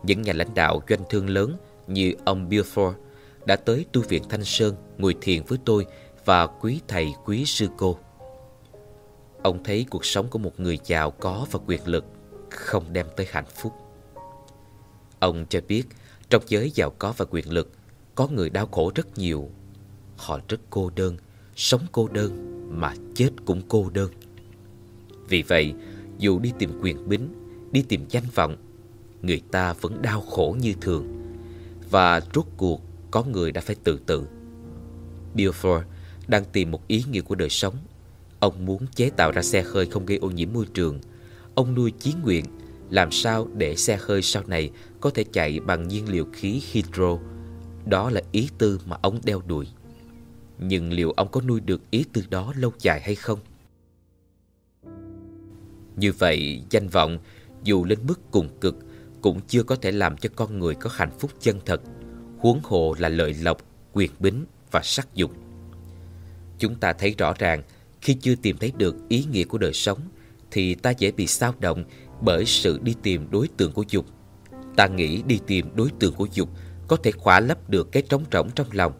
Những 0.02 0.22
nhà 0.22 0.32
lãnh 0.32 0.54
đạo 0.54 0.82
doanh 0.88 1.02
thương 1.10 1.28
lớn 1.28 1.56
như 1.86 2.14
ông 2.24 2.48
Beaufort 2.48 2.92
đã 3.46 3.56
tới 3.56 3.86
tu 3.92 4.02
viện 4.02 4.22
Thanh 4.28 4.44
Sơn 4.44 4.74
ngồi 4.98 5.14
thiền 5.20 5.42
với 5.44 5.58
tôi 5.64 5.86
và 6.24 6.46
quý 6.46 6.80
thầy 6.88 7.14
quý 7.24 7.44
sư 7.44 7.68
cô. 7.76 7.98
Ông 9.42 9.64
thấy 9.64 9.86
cuộc 9.90 10.04
sống 10.04 10.28
của 10.28 10.38
một 10.38 10.60
người 10.60 10.78
giàu 10.84 11.10
có 11.10 11.46
và 11.50 11.60
quyền 11.66 11.86
lực 11.86 12.04
không 12.50 12.92
đem 12.92 13.06
tới 13.16 13.26
hạnh 13.30 13.46
phúc. 13.54 13.72
Ông 15.18 15.46
cho 15.48 15.60
biết 15.68 15.84
trong 16.30 16.42
giới 16.46 16.70
giàu 16.70 16.90
có 16.98 17.14
và 17.16 17.24
quyền 17.30 17.52
lực 17.52 17.70
có 18.14 18.28
người 18.28 18.50
đau 18.50 18.66
khổ 18.66 18.92
rất 18.94 19.18
nhiều. 19.18 19.50
Họ 20.16 20.38
rất 20.48 20.60
cô 20.70 20.90
đơn, 20.96 21.16
sống 21.56 21.80
cô 21.92 22.08
đơn 22.08 22.58
mà 22.80 22.94
chết 23.14 23.30
cũng 23.44 23.62
cô 23.68 23.90
đơn. 23.92 24.10
Vì 25.28 25.42
vậy, 25.42 25.74
dù 26.18 26.38
đi 26.38 26.52
tìm 26.58 26.80
quyền 26.82 27.08
bính, 27.08 27.28
đi 27.72 27.82
tìm 27.82 28.04
danh 28.10 28.24
vọng, 28.34 28.56
người 29.22 29.42
ta 29.50 29.72
vẫn 29.72 30.02
đau 30.02 30.20
khổ 30.20 30.56
như 30.60 30.74
thường. 30.80 31.06
Và 31.90 32.20
rốt 32.34 32.44
cuộc 32.56 32.82
có 33.10 33.24
người 33.24 33.52
đã 33.52 33.60
phải 33.60 33.76
tự 33.84 34.00
tử. 34.06 34.26
Beaufort 35.34 35.82
đang 36.28 36.44
tìm 36.44 36.70
một 36.70 36.88
ý 36.88 37.04
nghĩa 37.10 37.20
của 37.20 37.34
đời 37.34 37.48
sống. 37.48 37.74
Ông 38.38 38.66
muốn 38.66 38.86
chế 38.94 39.10
tạo 39.10 39.32
ra 39.32 39.42
xe 39.42 39.62
hơi 39.62 39.86
không 39.86 40.06
gây 40.06 40.18
ô 40.18 40.30
nhiễm 40.30 40.48
môi 40.52 40.66
trường. 40.74 41.00
Ông 41.54 41.74
nuôi 41.74 41.92
chí 41.98 42.14
nguyện 42.22 42.44
làm 42.90 43.10
sao 43.10 43.48
để 43.56 43.76
xe 43.76 43.98
hơi 44.00 44.22
sau 44.22 44.42
này 44.46 44.70
có 45.00 45.10
thể 45.10 45.24
chạy 45.32 45.60
bằng 45.60 45.88
nhiên 45.88 46.08
liệu 46.08 46.26
khí 46.32 46.62
hydro. 46.72 47.18
Đó 47.86 48.10
là 48.10 48.20
ý 48.32 48.48
tư 48.58 48.80
mà 48.86 48.96
ông 49.02 49.20
đeo 49.24 49.42
đuổi. 49.46 49.66
Nhưng 50.58 50.92
liệu 50.92 51.12
ông 51.12 51.28
có 51.30 51.40
nuôi 51.40 51.60
được 51.60 51.90
ý 51.90 52.04
tư 52.12 52.22
đó 52.30 52.52
lâu 52.56 52.72
dài 52.80 53.00
hay 53.00 53.14
không? 53.14 53.38
Như 55.96 56.12
vậy, 56.12 56.62
danh 56.70 56.88
vọng 56.88 57.18
dù 57.64 57.84
lên 57.84 57.98
mức 58.06 58.20
cùng 58.30 58.48
cực 58.60 58.76
cũng 59.22 59.40
chưa 59.48 59.62
có 59.62 59.76
thể 59.76 59.92
làm 59.92 60.16
cho 60.16 60.28
con 60.36 60.58
người 60.58 60.74
có 60.74 60.90
hạnh 60.92 61.18
phúc 61.18 61.30
chân 61.40 61.60
thật, 61.66 61.80
huống 62.38 62.60
hồ 62.62 62.94
là 62.98 63.08
lợi 63.08 63.34
lộc, 63.34 63.58
quyền 63.92 64.10
bính 64.18 64.44
và 64.70 64.80
sắc 64.84 65.14
dục. 65.14 65.30
Chúng 66.58 66.74
ta 66.74 66.92
thấy 66.92 67.14
rõ 67.18 67.34
ràng 67.38 67.62
khi 68.00 68.14
chưa 68.14 68.34
tìm 68.34 68.56
thấy 68.56 68.72
được 68.76 68.96
ý 69.08 69.24
nghĩa 69.30 69.44
của 69.44 69.58
đời 69.58 69.72
sống 69.72 69.98
thì 70.50 70.74
ta 70.74 70.90
dễ 70.90 71.12
bị 71.12 71.26
sao 71.26 71.54
động 71.60 71.84
bởi 72.20 72.44
sự 72.46 72.80
đi 72.82 72.94
tìm 73.02 73.30
đối 73.30 73.48
tượng 73.48 73.72
của 73.72 73.84
dục. 73.88 74.06
Ta 74.76 74.86
nghĩ 74.86 75.22
đi 75.22 75.40
tìm 75.46 75.66
đối 75.74 75.90
tượng 75.98 76.14
của 76.14 76.28
dục 76.32 76.48
có 76.88 76.96
thể 76.96 77.10
khỏa 77.12 77.40
lấp 77.40 77.70
được 77.70 77.92
cái 77.92 78.02
trống 78.08 78.24
rỗng 78.32 78.50
trong 78.54 78.66
lòng. 78.72 78.92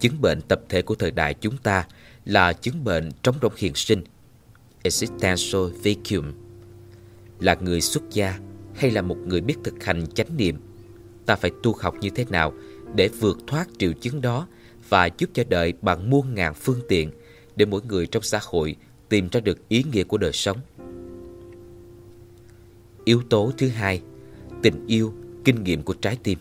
Chứng 0.00 0.20
bệnh 0.20 0.40
tập 0.40 0.60
thể 0.68 0.82
của 0.82 0.94
thời 0.94 1.10
đại 1.10 1.34
chúng 1.34 1.56
ta 1.56 1.86
là 2.24 2.52
chứng 2.52 2.84
bệnh 2.84 3.10
trống 3.22 3.34
rỗng 3.42 3.52
hiện 3.56 3.74
sinh, 3.74 4.04
existential 4.82 5.62
vacuum. 5.84 6.41
Là 7.42 7.56
người 7.60 7.80
xuất 7.80 8.02
gia 8.10 8.38
hay 8.74 8.90
là 8.90 9.02
một 9.02 9.16
người 9.26 9.40
biết 9.40 9.56
thực 9.64 9.84
hành 9.84 10.06
chánh 10.14 10.36
niệm, 10.36 10.56
ta 11.26 11.36
phải 11.36 11.50
tu 11.62 11.74
học 11.80 11.94
như 12.00 12.10
thế 12.10 12.24
nào 12.30 12.52
để 12.94 13.08
vượt 13.08 13.38
thoát 13.46 13.68
triệu 13.78 13.92
chứng 13.92 14.20
đó 14.20 14.46
và 14.88 15.08
giúp 15.18 15.30
cho 15.32 15.44
đời 15.48 15.72
bằng 15.82 16.10
muôn 16.10 16.34
ngàn 16.34 16.54
phương 16.54 16.80
tiện 16.88 17.10
để 17.56 17.64
mỗi 17.64 17.80
người 17.88 18.06
trong 18.06 18.22
xã 18.22 18.40
hội 18.42 18.76
tìm 19.08 19.28
ra 19.32 19.40
được 19.40 19.68
ý 19.68 19.84
nghĩa 19.92 20.04
của 20.04 20.18
đời 20.18 20.32
sống. 20.32 20.58
Yếu 23.04 23.22
tố 23.30 23.52
thứ 23.58 23.68
hai, 23.68 24.02
tình 24.62 24.86
yêu, 24.86 25.14
kinh 25.44 25.64
nghiệm 25.64 25.82
của 25.82 25.94
trái 25.94 26.18
tim. 26.22 26.38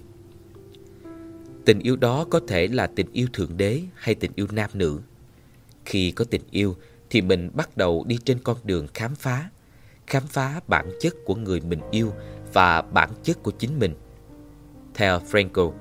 Tình 1.66 1.80
yêu 1.80 1.96
đó 1.96 2.26
có 2.30 2.40
thể 2.48 2.68
là 2.68 2.88
tình 2.88 3.08
yêu 3.12 3.28
thượng 3.34 3.58
đế 3.58 3.82
hay 3.96 4.16
tình 4.16 4.32
yêu 4.36 4.48
nam 4.52 4.70
nữ. 4.74 5.00
Khi 5.86 6.12
có 6.12 6.26
tình 6.26 6.42
yêu 6.52 6.76
thì 7.10 7.22
mình 7.22 7.50
bắt 7.54 7.78
đầu 7.78 8.04
đi 8.08 8.18
trên 8.26 8.40
con 8.44 8.58
đường 8.64 8.88
khám 8.94 9.16
phá, 9.16 9.50
khám 10.12 10.28
phá 10.28 10.62
bản 10.68 10.90
chất 11.00 11.16
của 11.26 11.36
người 11.36 11.62
mình 11.62 11.80
yêu 11.92 12.14
và 12.54 12.82
bản 12.82 13.10
chất 13.24 13.44
của 13.44 13.52
chính 13.52 13.80
mình. 13.80 13.94
Theo 14.94 15.20
Franco, 15.20 15.74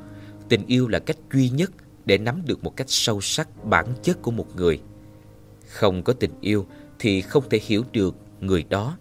tình 0.48 0.66
yêu 0.66 0.88
là 0.88 0.98
cách 0.98 1.16
duy 1.32 1.48
nhất 1.50 1.70
để 2.04 2.18
nắm 2.18 2.42
được 2.46 2.64
một 2.64 2.76
cách 2.76 2.90
sâu 2.90 3.20
sắc 3.20 3.64
bản 3.64 3.86
chất 4.02 4.22
của 4.22 4.30
một 4.30 4.56
người. 4.56 4.80
Không 5.68 6.02
có 6.02 6.12
tình 6.12 6.30
yêu 6.40 6.66
thì 6.98 7.20
không 7.20 7.48
thể 7.50 7.60
hiểu 7.62 7.84
được 7.92 8.16
người 8.40 8.64
đó. 8.68 8.98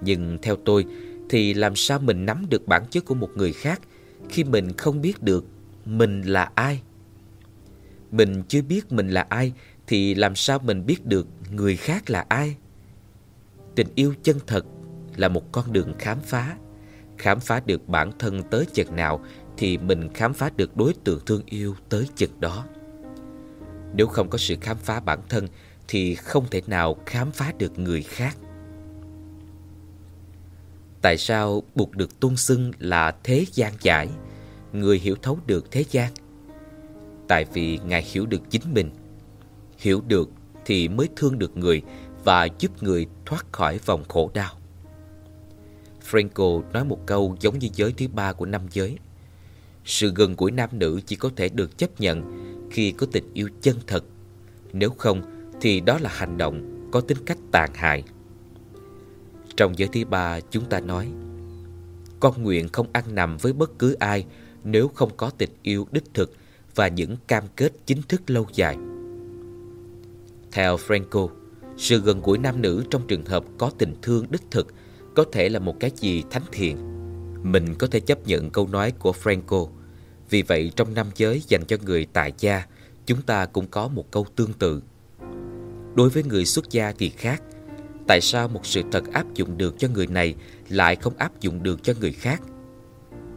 Nhưng 0.00 0.38
theo 0.42 0.56
tôi 0.56 0.86
thì 1.30 1.54
làm 1.54 1.76
sao 1.76 1.98
mình 1.98 2.26
nắm 2.26 2.46
được 2.50 2.66
bản 2.66 2.86
chất 2.90 3.04
của 3.04 3.14
một 3.14 3.30
người 3.34 3.52
khác 3.52 3.80
khi 4.28 4.44
mình 4.44 4.72
không 4.76 5.00
biết 5.00 5.22
được 5.22 5.44
mình 5.84 6.22
là 6.22 6.50
ai. 6.54 6.82
Mình 8.10 8.42
chưa 8.48 8.62
biết 8.62 8.92
mình 8.92 9.08
là 9.08 9.26
ai 9.28 9.52
thì 9.86 10.14
làm 10.14 10.36
sao 10.36 10.58
mình 10.58 10.86
biết 10.86 11.06
được 11.06 11.26
người 11.50 11.76
khác 11.76 12.10
là 12.10 12.26
ai? 12.28 12.56
Tình 13.76 13.88
yêu 13.94 14.14
chân 14.22 14.38
thật 14.46 14.64
là 15.16 15.28
một 15.28 15.52
con 15.52 15.72
đường 15.72 15.94
khám 15.98 16.20
phá. 16.20 16.56
Khám 17.18 17.40
phá 17.40 17.60
được 17.66 17.88
bản 17.88 18.12
thân 18.18 18.42
tới 18.50 18.66
chừng 18.72 18.96
nào 18.96 19.24
thì 19.56 19.78
mình 19.78 20.08
khám 20.14 20.34
phá 20.34 20.50
được 20.56 20.76
đối 20.76 20.94
tượng 21.04 21.20
thương 21.26 21.42
yêu 21.46 21.74
tới 21.88 22.08
chừng 22.16 22.40
đó. 22.40 22.64
Nếu 23.94 24.06
không 24.06 24.30
có 24.30 24.38
sự 24.38 24.56
khám 24.60 24.76
phá 24.76 25.00
bản 25.00 25.20
thân 25.28 25.46
thì 25.88 26.14
không 26.14 26.44
thể 26.50 26.62
nào 26.66 26.96
khám 27.06 27.30
phá 27.30 27.52
được 27.58 27.78
người 27.78 28.02
khác. 28.02 28.36
Tại 31.02 31.16
sao 31.16 31.62
Bụt 31.74 31.90
được 31.90 32.20
tôn 32.20 32.36
xưng 32.36 32.72
là 32.78 33.16
thế 33.24 33.44
gian 33.52 33.72
giải, 33.80 34.08
người 34.72 34.98
hiểu 34.98 35.16
thấu 35.22 35.38
được 35.46 35.70
thế 35.70 35.84
gian? 35.90 36.12
Tại 37.28 37.44
vì 37.52 37.78
Ngài 37.78 38.02
hiểu 38.02 38.26
được 38.26 38.50
chính 38.50 38.74
mình. 38.74 38.90
Hiểu 39.78 40.02
được 40.08 40.30
thì 40.64 40.88
mới 40.88 41.08
thương 41.16 41.38
được 41.38 41.56
người 41.56 41.82
và 42.24 42.48
giúp 42.58 42.82
người 42.82 43.06
thoát 43.26 43.52
khỏi 43.52 43.78
vòng 43.78 44.04
khổ 44.08 44.30
đau. 44.34 44.54
Franco 46.10 46.62
nói 46.72 46.84
một 46.84 47.06
câu 47.06 47.36
giống 47.40 47.58
như 47.58 47.68
giới 47.74 47.92
thứ 47.92 48.08
ba 48.08 48.32
của 48.32 48.46
năm 48.46 48.62
giới. 48.70 48.98
Sự 49.84 50.12
gần 50.14 50.34
gũi 50.36 50.50
nam 50.50 50.70
nữ 50.72 51.00
chỉ 51.06 51.16
có 51.16 51.30
thể 51.36 51.48
được 51.48 51.78
chấp 51.78 52.00
nhận 52.00 52.22
khi 52.70 52.92
có 52.92 53.06
tình 53.12 53.30
yêu 53.34 53.48
chân 53.62 53.76
thật. 53.86 54.04
Nếu 54.72 54.90
không 54.90 55.22
thì 55.60 55.80
đó 55.80 55.98
là 55.98 56.10
hành 56.10 56.38
động 56.38 56.88
có 56.92 57.00
tính 57.00 57.18
cách 57.26 57.38
tàn 57.52 57.70
hại. 57.74 58.04
Trong 59.56 59.78
giới 59.78 59.88
thứ 59.92 60.04
ba 60.04 60.40
chúng 60.40 60.64
ta 60.64 60.80
nói 60.80 61.08
Con 62.20 62.42
nguyện 62.42 62.68
không 62.68 62.86
ăn 62.92 63.14
nằm 63.14 63.36
với 63.36 63.52
bất 63.52 63.78
cứ 63.78 63.92
ai 63.92 64.26
nếu 64.64 64.88
không 64.88 65.10
có 65.16 65.30
tình 65.30 65.50
yêu 65.62 65.86
đích 65.92 66.14
thực 66.14 66.32
và 66.74 66.88
những 66.88 67.16
cam 67.26 67.44
kết 67.56 67.72
chính 67.86 68.02
thức 68.02 68.30
lâu 68.30 68.46
dài. 68.52 68.76
Theo 70.52 70.76
Franco, 70.76 71.28
sự 71.76 72.00
gần 72.00 72.20
gũi 72.22 72.38
nam 72.38 72.62
nữ 72.62 72.84
trong 72.90 73.06
trường 73.06 73.24
hợp 73.24 73.44
có 73.58 73.70
tình 73.78 73.94
thương 74.02 74.26
đích 74.30 74.50
thực 74.50 74.74
có 75.14 75.24
thể 75.32 75.48
là 75.48 75.58
một 75.58 75.80
cái 75.80 75.90
gì 75.96 76.22
thánh 76.30 76.42
thiện. 76.52 76.76
Mình 77.42 77.74
có 77.74 77.86
thể 77.86 78.00
chấp 78.00 78.26
nhận 78.26 78.50
câu 78.50 78.68
nói 78.68 78.92
của 78.98 79.12
Franco. 79.22 79.68
Vì 80.30 80.42
vậy 80.42 80.72
trong 80.76 80.94
năm 80.94 81.06
giới 81.16 81.42
dành 81.48 81.64
cho 81.68 81.76
người 81.84 82.06
tại 82.12 82.32
gia, 82.38 82.66
chúng 83.06 83.22
ta 83.22 83.46
cũng 83.46 83.66
có 83.66 83.88
một 83.88 84.10
câu 84.10 84.26
tương 84.36 84.52
tự. 84.52 84.82
Đối 85.94 86.08
với 86.08 86.22
người 86.22 86.44
xuất 86.44 86.70
gia 86.70 86.92
thì 86.92 87.08
khác. 87.08 87.42
Tại 88.06 88.20
sao 88.20 88.48
một 88.48 88.66
sự 88.66 88.82
thật 88.92 89.12
áp 89.12 89.34
dụng 89.34 89.58
được 89.58 89.74
cho 89.78 89.88
người 89.88 90.06
này 90.06 90.34
lại 90.68 90.96
không 90.96 91.16
áp 91.16 91.40
dụng 91.40 91.62
được 91.62 91.82
cho 91.82 91.92
người 92.00 92.12
khác? 92.12 92.42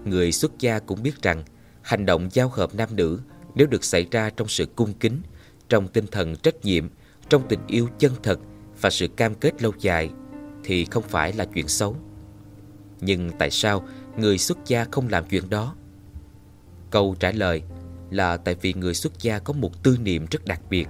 Người 0.05 0.31
xuất 0.31 0.60
gia 0.60 0.79
cũng 0.79 1.03
biết 1.03 1.22
rằng 1.22 1.43
hành 1.81 2.05
động 2.05 2.29
giao 2.31 2.50
hợp 2.50 2.75
nam 2.75 2.89
nữ 2.96 3.19
nếu 3.55 3.67
được 3.67 3.84
xảy 3.84 4.08
ra 4.12 4.29
trong 4.29 4.48
sự 4.48 4.65
cung 4.65 4.93
kính, 4.93 5.22
trong 5.69 5.88
tinh 5.88 6.08
thần 6.08 6.36
trách 6.36 6.65
nhiệm, 6.65 6.89
trong 7.30 7.48
tình 7.50 7.60
yêu 7.68 7.88
chân 8.00 8.12
thật 8.24 8.40
và 8.82 8.90
sự 8.90 9.08
cam 9.08 9.36
kết 9.36 9.62
lâu 9.62 9.72
dài 9.80 10.10
thì 10.64 10.86
không 10.86 11.04
phải 11.04 11.34
là 11.34 11.46
chuyện 11.46 11.68
xấu. 11.68 11.96
Nhưng 13.02 13.32
tại 13.40 13.52
sao 13.52 13.88
người 14.18 14.38
xuất 14.38 14.58
gia 14.66 14.86
không 14.92 15.08
làm 15.10 15.26
chuyện 15.30 15.50
đó? 15.50 15.76
Câu 16.92 17.16
trả 17.20 17.32
lời 17.32 17.64
là 18.10 18.38
tại 18.38 18.56
vì 18.62 18.74
người 18.74 18.94
xuất 18.94 19.20
gia 19.20 19.40
có 19.40 19.54
một 19.54 19.84
tư 19.84 19.98
niệm 20.04 20.26
rất 20.32 20.46
đặc 20.46 20.62
biệt, 20.70 20.88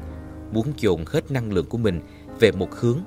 muốn 0.51 0.73
dồn 0.77 1.03
hết 1.07 1.31
năng 1.31 1.51
lượng 1.51 1.65
của 1.65 1.77
mình 1.77 2.01
về 2.39 2.51
một 2.51 2.75
hướng, 2.75 2.99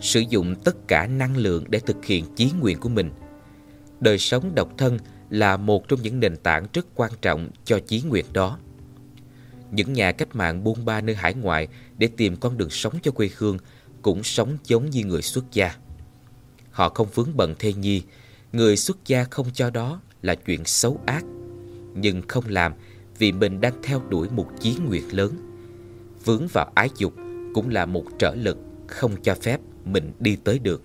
sử 0.00 0.20
dụng 0.20 0.54
tất 0.64 0.88
cả 0.88 1.06
năng 1.06 1.36
lượng 1.36 1.64
để 1.68 1.78
thực 1.78 2.04
hiện 2.04 2.24
chí 2.34 2.52
nguyện 2.60 2.78
của 2.80 2.88
mình. 2.88 3.10
Đời 4.00 4.18
sống 4.18 4.54
độc 4.54 4.68
thân 4.78 4.98
là 5.30 5.56
một 5.56 5.88
trong 5.88 6.02
những 6.02 6.20
nền 6.20 6.36
tảng 6.36 6.66
rất 6.72 6.86
quan 6.94 7.12
trọng 7.20 7.50
cho 7.64 7.78
chí 7.86 8.02
nguyện 8.02 8.24
đó. 8.32 8.58
Những 9.70 9.92
nhà 9.92 10.12
cách 10.12 10.36
mạng 10.36 10.64
buôn 10.64 10.84
ba 10.84 11.00
nơi 11.00 11.14
hải 11.14 11.34
ngoại 11.34 11.68
để 11.98 12.08
tìm 12.16 12.36
con 12.36 12.58
đường 12.58 12.70
sống 12.70 12.94
cho 13.02 13.10
quê 13.10 13.30
hương 13.36 13.58
cũng 14.02 14.22
sống 14.22 14.58
giống 14.64 14.90
như 14.90 15.04
người 15.04 15.22
xuất 15.22 15.44
gia. 15.52 15.74
Họ 16.70 16.88
không 16.88 17.08
vướng 17.14 17.36
bận 17.36 17.54
thê 17.58 17.72
nhi, 17.72 18.02
người 18.52 18.76
xuất 18.76 19.06
gia 19.06 19.24
không 19.24 19.46
cho 19.52 19.70
đó 19.70 20.00
là 20.22 20.34
chuyện 20.34 20.64
xấu 20.64 21.00
ác, 21.06 21.24
nhưng 21.94 22.22
không 22.28 22.44
làm 22.48 22.72
vì 23.18 23.32
mình 23.32 23.60
đang 23.60 23.82
theo 23.82 24.02
đuổi 24.08 24.28
một 24.30 24.46
chí 24.60 24.76
nguyện 24.86 25.16
lớn. 25.16 25.32
Vướng 26.24 26.46
vào 26.52 26.72
ái 26.74 26.88
dục 26.96 27.14
cũng 27.54 27.68
là 27.68 27.86
một 27.86 28.04
trở 28.18 28.34
lực 28.34 28.58
không 28.86 29.22
cho 29.22 29.34
phép 29.34 29.60
mình 29.84 30.12
đi 30.18 30.36
tới 30.44 30.58
được. 30.58 30.82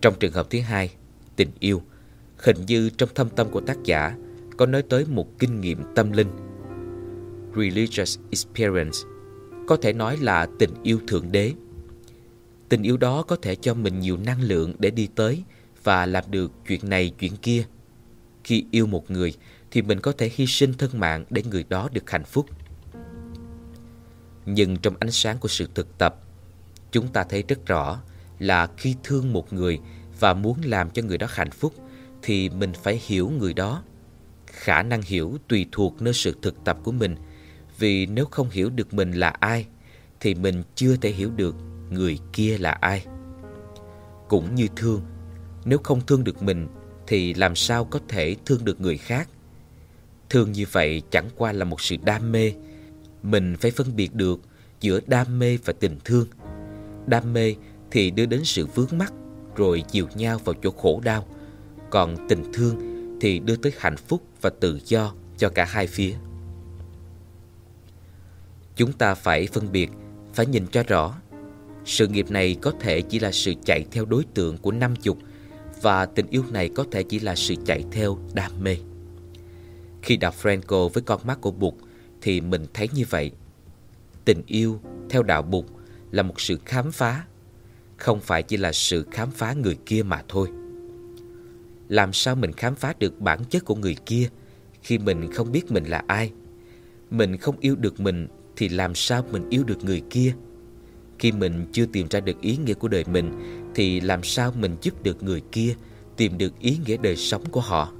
Trong 0.00 0.14
trường 0.20 0.32
hợp 0.32 0.46
thứ 0.50 0.60
hai, 0.60 0.90
tình 1.36 1.50
yêu, 1.60 1.82
hình 2.36 2.56
như 2.66 2.90
trong 2.90 3.08
thâm 3.14 3.28
tâm 3.28 3.50
của 3.50 3.60
tác 3.60 3.76
giả 3.84 4.16
có 4.56 4.66
nói 4.66 4.82
tới 4.82 5.04
một 5.04 5.38
kinh 5.38 5.60
nghiệm 5.60 5.82
tâm 5.94 6.12
linh. 6.12 6.28
Religious 7.56 8.18
experience 8.30 8.98
có 9.66 9.76
thể 9.76 9.92
nói 9.92 10.16
là 10.16 10.46
tình 10.58 10.70
yêu 10.82 11.00
thượng 11.06 11.32
đế. 11.32 11.52
Tình 12.68 12.82
yêu 12.82 12.96
đó 12.96 13.22
có 13.22 13.36
thể 13.36 13.54
cho 13.54 13.74
mình 13.74 14.00
nhiều 14.00 14.16
năng 14.16 14.42
lượng 14.42 14.74
để 14.78 14.90
đi 14.90 15.08
tới 15.14 15.42
và 15.84 16.06
làm 16.06 16.24
được 16.30 16.52
chuyện 16.68 16.80
này 16.82 17.12
chuyện 17.18 17.36
kia. 17.36 17.64
Khi 18.44 18.64
yêu 18.70 18.86
một 18.86 19.10
người 19.10 19.34
thì 19.70 19.82
mình 19.82 20.00
có 20.00 20.12
thể 20.12 20.30
hy 20.34 20.46
sinh 20.46 20.74
thân 20.74 21.00
mạng 21.00 21.24
để 21.30 21.42
người 21.42 21.64
đó 21.68 21.88
được 21.92 22.10
hạnh 22.10 22.24
phúc. 22.24 22.46
Nhưng 24.46 24.76
trong 24.76 24.94
ánh 25.00 25.10
sáng 25.10 25.38
của 25.38 25.48
sự 25.48 25.68
thực 25.74 25.98
tập, 25.98 26.16
chúng 26.92 27.08
ta 27.08 27.24
thấy 27.24 27.44
rất 27.48 27.66
rõ 27.66 28.00
là 28.38 28.68
khi 28.76 28.94
thương 29.02 29.32
một 29.32 29.52
người 29.52 29.80
và 30.20 30.34
muốn 30.34 30.58
làm 30.64 30.90
cho 30.90 31.02
người 31.02 31.18
đó 31.18 31.26
hạnh 31.30 31.50
phúc 31.50 31.74
thì 32.22 32.48
mình 32.48 32.72
phải 32.82 33.00
hiểu 33.06 33.30
người 33.38 33.54
đó. 33.54 33.82
Khả 34.46 34.82
năng 34.82 35.02
hiểu 35.02 35.38
tùy 35.48 35.66
thuộc 35.72 36.02
nơi 36.02 36.14
sự 36.14 36.36
thực 36.42 36.64
tập 36.64 36.78
của 36.82 36.92
mình 36.92 37.16
vì 37.78 38.06
nếu 38.06 38.24
không 38.24 38.50
hiểu 38.50 38.70
được 38.70 38.94
mình 38.94 39.12
là 39.12 39.28
ai 39.28 39.66
thì 40.20 40.34
mình 40.34 40.62
chưa 40.74 40.96
thể 40.96 41.10
hiểu 41.10 41.30
được 41.30 41.56
người 41.90 42.18
kia 42.32 42.58
là 42.58 42.70
ai. 42.70 43.06
Cũng 44.28 44.54
như 44.54 44.66
thương, 44.76 45.00
nếu 45.64 45.78
không 45.84 46.00
thương 46.06 46.24
được 46.24 46.42
mình 46.42 46.68
thì 47.06 47.34
làm 47.34 47.56
sao 47.56 47.84
có 47.84 48.00
thể 48.08 48.36
thương 48.44 48.64
được 48.64 48.80
người 48.80 48.96
khác? 48.96 49.28
Thương 50.30 50.52
như 50.52 50.64
vậy 50.72 51.02
chẳng 51.10 51.28
qua 51.36 51.52
là 51.52 51.64
một 51.64 51.80
sự 51.80 51.96
đam 52.04 52.32
mê. 52.32 52.52
Mình 53.22 53.56
phải 53.60 53.70
phân 53.70 53.96
biệt 53.96 54.14
được 54.14 54.40
giữa 54.80 55.00
đam 55.06 55.38
mê 55.38 55.58
và 55.64 55.72
tình 55.80 55.98
thương. 56.04 56.26
Đam 57.06 57.32
mê 57.32 57.54
thì 57.90 58.10
đưa 58.10 58.26
đến 58.26 58.44
sự 58.44 58.66
vướng 58.66 58.98
mắc 58.98 59.12
rồi 59.56 59.84
dìu 59.90 60.06
nhau 60.14 60.40
vào 60.44 60.54
chỗ 60.62 60.70
khổ 60.70 61.00
đau. 61.04 61.26
Còn 61.90 62.28
tình 62.28 62.52
thương 62.52 62.76
thì 63.20 63.38
đưa 63.38 63.56
tới 63.56 63.72
hạnh 63.78 63.96
phúc 63.96 64.22
và 64.40 64.50
tự 64.60 64.80
do 64.84 65.14
cho 65.38 65.48
cả 65.48 65.64
hai 65.64 65.86
phía. 65.86 66.14
Chúng 68.76 68.92
ta 68.92 69.14
phải 69.14 69.46
phân 69.46 69.72
biệt, 69.72 69.90
phải 70.34 70.46
nhìn 70.46 70.66
cho 70.66 70.82
rõ. 70.82 71.14
Sự 71.84 72.08
nghiệp 72.08 72.30
này 72.30 72.56
có 72.62 72.72
thể 72.80 73.00
chỉ 73.00 73.18
là 73.18 73.32
sự 73.32 73.54
chạy 73.64 73.84
theo 73.90 74.04
đối 74.04 74.24
tượng 74.34 74.58
của 74.58 74.72
năm 74.72 74.94
dục 75.02 75.18
và 75.82 76.06
tình 76.06 76.26
yêu 76.30 76.42
này 76.50 76.68
có 76.68 76.84
thể 76.90 77.02
chỉ 77.02 77.20
là 77.20 77.34
sự 77.34 77.54
chạy 77.66 77.84
theo 77.90 78.18
đam 78.34 78.52
mê. 78.60 78.76
Khi 80.02 80.16
đọc 80.16 80.34
Franco 80.42 80.88
với 80.88 81.02
con 81.02 81.20
mắt 81.24 81.40
của 81.40 81.50
Bụt 81.50 81.74
thì 82.20 82.40
mình 82.40 82.66
thấy 82.74 82.88
như 82.94 83.04
vậy. 83.10 83.30
Tình 84.24 84.42
yêu 84.46 84.80
theo 85.10 85.22
đạo 85.22 85.42
Bụt 85.42 85.64
là 86.10 86.22
một 86.22 86.40
sự 86.40 86.58
khám 86.64 86.92
phá, 86.92 87.24
không 87.96 88.20
phải 88.20 88.42
chỉ 88.42 88.56
là 88.56 88.72
sự 88.72 89.06
khám 89.10 89.30
phá 89.30 89.52
người 89.52 89.76
kia 89.86 90.02
mà 90.02 90.22
thôi. 90.28 90.48
Làm 91.88 92.12
sao 92.12 92.36
mình 92.36 92.52
khám 92.52 92.74
phá 92.74 92.94
được 92.98 93.20
bản 93.20 93.44
chất 93.50 93.64
của 93.64 93.74
người 93.74 93.96
kia 94.06 94.28
khi 94.82 94.98
mình 94.98 95.32
không 95.32 95.52
biết 95.52 95.70
mình 95.70 95.84
là 95.84 96.02
ai? 96.06 96.32
Mình 97.10 97.36
không 97.36 97.56
yêu 97.60 97.76
được 97.76 98.00
mình 98.00 98.28
thì 98.56 98.68
làm 98.68 98.94
sao 98.94 99.24
mình 99.32 99.50
yêu 99.50 99.64
được 99.64 99.84
người 99.84 100.02
kia? 100.10 100.34
Khi 101.18 101.32
mình 101.32 101.66
chưa 101.72 101.86
tìm 101.86 102.06
ra 102.10 102.20
được 102.20 102.40
ý 102.40 102.56
nghĩa 102.56 102.74
của 102.74 102.88
đời 102.88 103.04
mình 103.06 103.32
thì 103.74 104.00
làm 104.00 104.22
sao 104.22 104.52
mình 104.56 104.76
giúp 104.82 105.02
được 105.02 105.22
người 105.22 105.42
kia 105.52 105.74
tìm 106.16 106.38
được 106.38 106.60
ý 106.60 106.78
nghĩa 106.86 106.96
đời 106.96 107.16
sống 107.16 107.44
của 107.50 107.60
họ? 107.60 107.92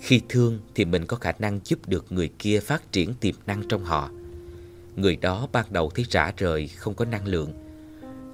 Khi 0.00 0.20
thương 0.28 0.58
thì 0.74 0.84
mình 0.84 1.06
có 1.06 1.16
khả 1.16 1.32
năng 1.38 1.60
giúp 1.64 1.88
được 1.88 2.12
người 2.12 2.30
kia 2.38 2.60
phát 2.60 2.92
triển 2.92 3.14
tiềm 3.14 3.34
năng 3.46 3.68
trong 3.68 3.84
họ. 3.84 4.10
Người 4.96 5.16
đó 5.16 5.48
ban 5.52 5.66
đầu 5.70 5.90
thấy 5.90 6.04
rã 6.10 6.32
rời, 6.36 6.68
không 6.68 6.94
có 6.94 7.04
năng 7.04 7.26
lượng. 7.26 7.52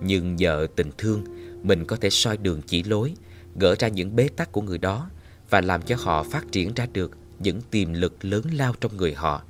Nhưng 0.02 0.36
nhờ 0.36 0.66
tình 0.76 0.90
thương, 0.98 1.24
mình 1.62 1.84
có 1.84 1.96
thể 1.96 2.10
soi 2.10 2.36
đường 2.36 2.60
chỉ 2.66 2.82
lối, 2.82 3.14
gỡ 3.56 3.74
ra 3.78 3.88
những 3.88 4.16
bế 4.16 4.28
tắc 4.28 4.52
của 4.52 4.62
người 4.62 4.78
đó 4.78 5.10
và 5.50 5.60
làm 5.60 5.82
cho 5.82 5.96
họ 5.98 6.22
phát 6.22 6.52
triển 6.52 6.74
ra 6.74 6.86
được 6.92 7.10
những 7.38 7.60
tiềm 7.70 7.92
lực 7.92 8.24
lớn 8.24 8.42
lao 8.52 8.74
trong 8.80 8.96
người 8.96 9.14
họ 9.14 9.42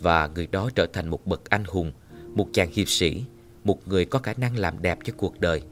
và 0.00 0.26
người 0.34 0.46
đó 0.46 0.70
trở 0.74 0.86
thành 0.86 1.08
một 1.08 1.26
bậc 1.26 1.50
anh 1.50 1.64
hùng, 1.66 1.92
một 2.34 2.48
chàng 2.52 2.70
hiệp 2.72 2.88
sĩ, 2.88 3.24
một 3.64 3.88
người 3.88 4.04
có 4.04 4.18
khả 4.18 4.32
năng 4.36 4.58
làm 4.58 4.82
đẹp 4.82 4.98
cho 5.04 5.12
cuộc 5.16 5.40
đời. 5.40 5.62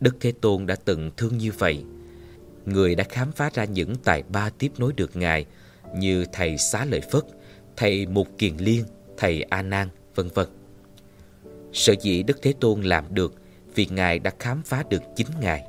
Đức 0.00 0.16
Thế 0.20 0.32
Tôn 0.40 0.66
đã 0.66 0.76
từng 0.84 1.10
thương 1.16 1.38
như 1.38 1.52
vậy. 1.58 1.84
Người 2.66 2.94
đã 2.94 3.04
khám 3.04 3.32
phá 3.32 3.50
ra 3.54 3.64
những 3.64 3.94
tài 4.04 4.22
ba 4.22 4.50
tiếp 4.50 4.72
nối 4.78 4.92
được 4.92 5.16
Ngài 5.16 5.46
như 5.96 6.24
Thầy 6.32 6.58
Xá 6.58 6.84
Lợi 6.84 7.00
Phất, 7.00 7.24
Thầy 7.76 8.06
Mục 8.06 8.28
Kiền 8.38 8.56
Liên, 8.56 8.84
Thầy 9.16 9.42
A 9.42 9.62
Nan, 9.62 9.88
vân 10.14 10.28
vân. 10.34 10.46
Sở 11.72 11.94
dĩ 12.00 12.22
Đức 12.22 12.38
Thế 12.42 12.52
Tôn 12.60 12.82
làm 12.82 13.04
được 13.14 13.34
vì 13.74 13.86
Ngài 13.90 14.18
đã 14.18 14.30
khám 14.38 14.62
phá 14.62 14.84
được 14.90 15.02
chính 15.16 15.26
Ngài. 15.40 15.64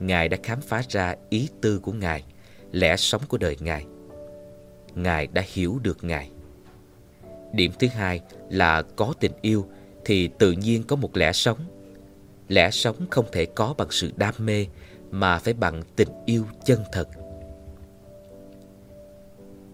Ngài 0.00 0.28
đã 0.28 0.36
khám 0.42 0.60
phá 0.60 0.82
ra 0.88 1.14
ý 1.30 1.48
tư 1.60 1.78
của 1.78 1.92
Ngài, 1.92 2.24
lẽ 2.72 2.96
sống 2.96 3.22
của 3.28 3.38
đời 3.38 3.56
Ngài. 3.60 3.84
Ngài 5.02 5.26
đã 5.26 5.42
hiểu 5.46 5.78
được 5.82 6.04
Ngài. 6.04 6.30
Điểm 7.52 7.72
thứ 7.78 7.86
hai 7.86 8.20
là 8.50 8.82
có 8.82 9.14
tình 9.20 9.32
yêu 9.40 9.66
thì 10.04 10.28
tự 10.38 10.52
nhiên 10.52 10.82
có 10.82 10.96
một 10.96 11.16
lẽ 11.16 11.32
sống. 11.32 11.58
Lẽ 12.48 12.70
sống 12.70 12.96
không 13.10 13.26
thể 13.32 13.46
có 13.46 13.74
bằng 13.78 13.90
sự 13.90 14.12
đam 14.16 14.34
mê 14.38 14.66
mà 15.10 15.38
phải 15.38 15.54
bằng 15.54 15.82
tình 15.96 16.08
yêu 16.26 16.44
chân 16.64 16.82
thật. 16.92 17.08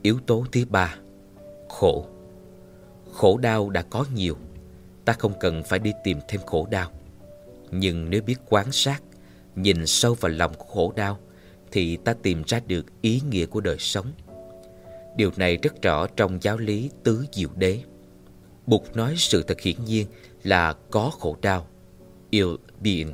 Yếu 0.02 0.18
tố 0.26 0.44
thứ 0.52 0.64
ba, 0.68 0.96
khổ. 1.68 2.06
Khổ 3.12 3.38
đau 3.38 3.70
đã 3.70 3.82
có 3.82 4.04
nhiều, 4.14 4.36
ta 5.04 5.12
không 5.12 5.32
cần 5.40 5.62
phải 5.62 5.78
đi 5.78 5.92
tìm 6.04 6.18
thêm 6.28 6.40
khổ 6.46 6.66
đau. 6.70 6.90
Nhưng 7.70 8.10
nếu 8.10 8.22
biết 8.22 8.36
quan 8.48 8.72
sát, 8.72 9.02
nhìn 9.56 9.86
sâu 9.86 10.14
vào 10.14 10.32
lòng 10.32 10.54
của 10.54 10.64
khổ 10.64 10.92
đau, 10.96 11.18
thì 11.72 11.96
ta 11.96 12.14
tìm 12.22 12.42
ra 12.46 12.60
được 12.66 13.02
ý 13.02 13.20
nghĩa 13.30 13.46
của 13.46 13.60
đời 13.60 13.76
sống. 13.78 14.06
Điều 15.16 15.30
này 15.36 15.56
rất 15.56 15.82
rõ 15.82 16.06
trong 16.06 16.38
giáo 16.42 16.58
lý 16.58 16.90
tứ 17.02 17.26
diệu 17.32 17.48
đế. 17.56 17.80
Bụt 18.66 18.82
nói 18.94 19.14
sự 19.16 19.42
thật 19.42 19.60
hiển 19.60 19.84
nhiên 19.84 20.06
là 20.42 20.72
có 20.90 21.10
khổ 21.20 21.36
đau, 21.42 21.66
ill 22.30 22.54
being. 22.80 23.12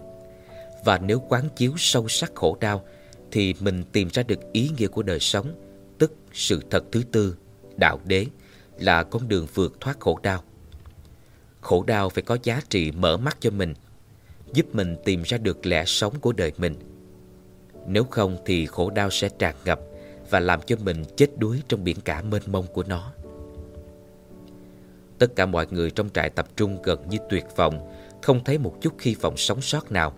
Và 0.84 0.98
nếu 0.98 1.22
quán 1.28 1.48
chiếu 1.56 1.72
sâu 1.76 2.08
sắc 2.08 2.34
khổ 2.34 2.56
đau, 2.60 2.84
thì 3.30 3.54
mình 3.60 3.84
tìm 3.92 4.08
ra 4.12 4.22
được 4.22 4.52
ý 4.52 4.70
nghĩa 4.78 4.86
của 4.86 5.02
đời 5.02 5.20
sống, 5.20 5.54
tức 5.98 6.14
sự 6.32 6.62
thật 6.70 6.84
thứ 6.92 7.02
tư, 7.12 7.36
đạo 7.76 8.00
đế, 8.04 8.26
là 8.78 9.02
con 9.02 9.28
đường 9.28 9.46
vượt 9.54 9.80
thoát 9.80 10.00
khổ 10.00 10.18
đau. 10.22 10.42
Khổ 11.60 11.84
đau 11.86 12.08
phải 12.08 12.22
có 12.22 12.38
giá 12.42 12.60
trị 12.68 12.92
mở 12.92 13.16
mắt 13.16 13.36
cho 13.40 13.50
mình, 13.50 13.74
giúp 14.52 14.74
mình 14.74 14.96
tìm 15.04 15.22
ra 15.22 15.38
được 15.38 15.66
lẽ 15.66 15.84
sống 15.86 16.20
của 16.20 16.32
đời 16.32 16.52
mình. 16.56 16.74
Nếu 17.86 18.04
không 18.04 18.36
thì 18.46 18.66
khổ 18.66 18.90
đau 18.90 19.10
sẽ 19.10 19.28
tràn 19.38 19.54
ngập 19.64 19.80
và 20.30 20.40
làm 20.40 20.60
cho 20.66 20.76
mình 20.84 21.04
chết 21.16 21.38
đuối 21.38 21.62
trong 21.68 21.84
biển 21.84 21.96
cả 22.04 22.22
mênh 22.22 22.42
mông 22.46 22.66
của 22.72 22.84
nó. 22.86 23.12
Tất 25.18 25.36
cả 25.36 25.46
mọi 25.46 25.66
người 25.70 25.90
trong 25.90 26.10
trại 26.10 26.30
tập 26.30 26.48
trung 26.56 26.82
gần 26.82 27.08
như 27.08 27.18
tuyệt 27.30 27.44
vọng, 27.56 27.92
không 28.22 28.44
thấy 28.44 28.58
một 28.58 28.76
chút 28.80 28.92
hy 29.00 29.14
vọng 29.14 29.36
sống 29.36 29.60
sót 29.60 29.92
nào. 29.92 30.12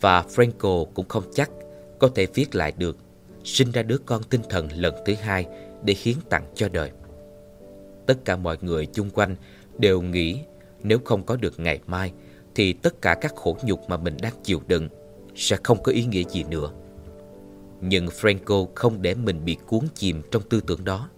Và 0.00 0.22
Franco 0.22 0.84
cũng 0.84 1.08
không 1.08 1.24
chắc 1.34 1.50
có 1.98 2.08
thể 2.14 2.26
viết 2.34 2.54
lại 2.54 2.72
được, 2.76 2.96
sinh 3.44 3.72
ra 3.72 3.82
đứa 3.82 3.98
con 3.98 4.22
tinh 4.22 4.40
thần 4.50 4.68
lần 4.76 4.94
thứ 5.06 5.14
hai 5.14 5.46
để 5.84 5.94
hiến 6.02 6.16
tặng 6.28 6.44
cho 6.54 6.68
đời. 6.68 6.90
Tất 8.06 8.14
cả 8.24 8.36
mọi 8.36 8.58
người 8.60 8.86
chung 8.86 9.10
quanh 9.10 9.36
đều 9.78 10.02
nghĩ 10.02 10.40
nếu 10.82 10.98
không 11.04 11.22
có 11.22 11.36
được 11.36 11.60
ngày 11.60 11.80
mai 11.86 12.12
thì 12.54 12.72
tất 12.72 13.02
cả 13.02 13.14
các 13.20 13.34
khổ 13.36 13.56
nhục 13.62 13.88
mà 13.88 13.96
mình 13.96 14.16
đang 14.22 14.32
chịu 14.42 14.62
đựng 14.66 14.88
sẽ 15.34 15.56
không 15.62 15.82
có 15.82 15.92
ý 15.92 16.04
nghĩa 16.04 16.24
gì 16.24 16.44
nữa. 16.44 16.70
Nhưng 17.84 18.06
Franco 18.06 18.66
không 18.74 19.02
để 19.02 19.14
mình 19.14 19.44
bị 19.44 19.56
cuốn 19.66 19.80
chìm 19.94 20.22
trong 20.30 20.42
tư 20.42 20.60
tưởng 20.66 20.84
đó. 20.84 21.08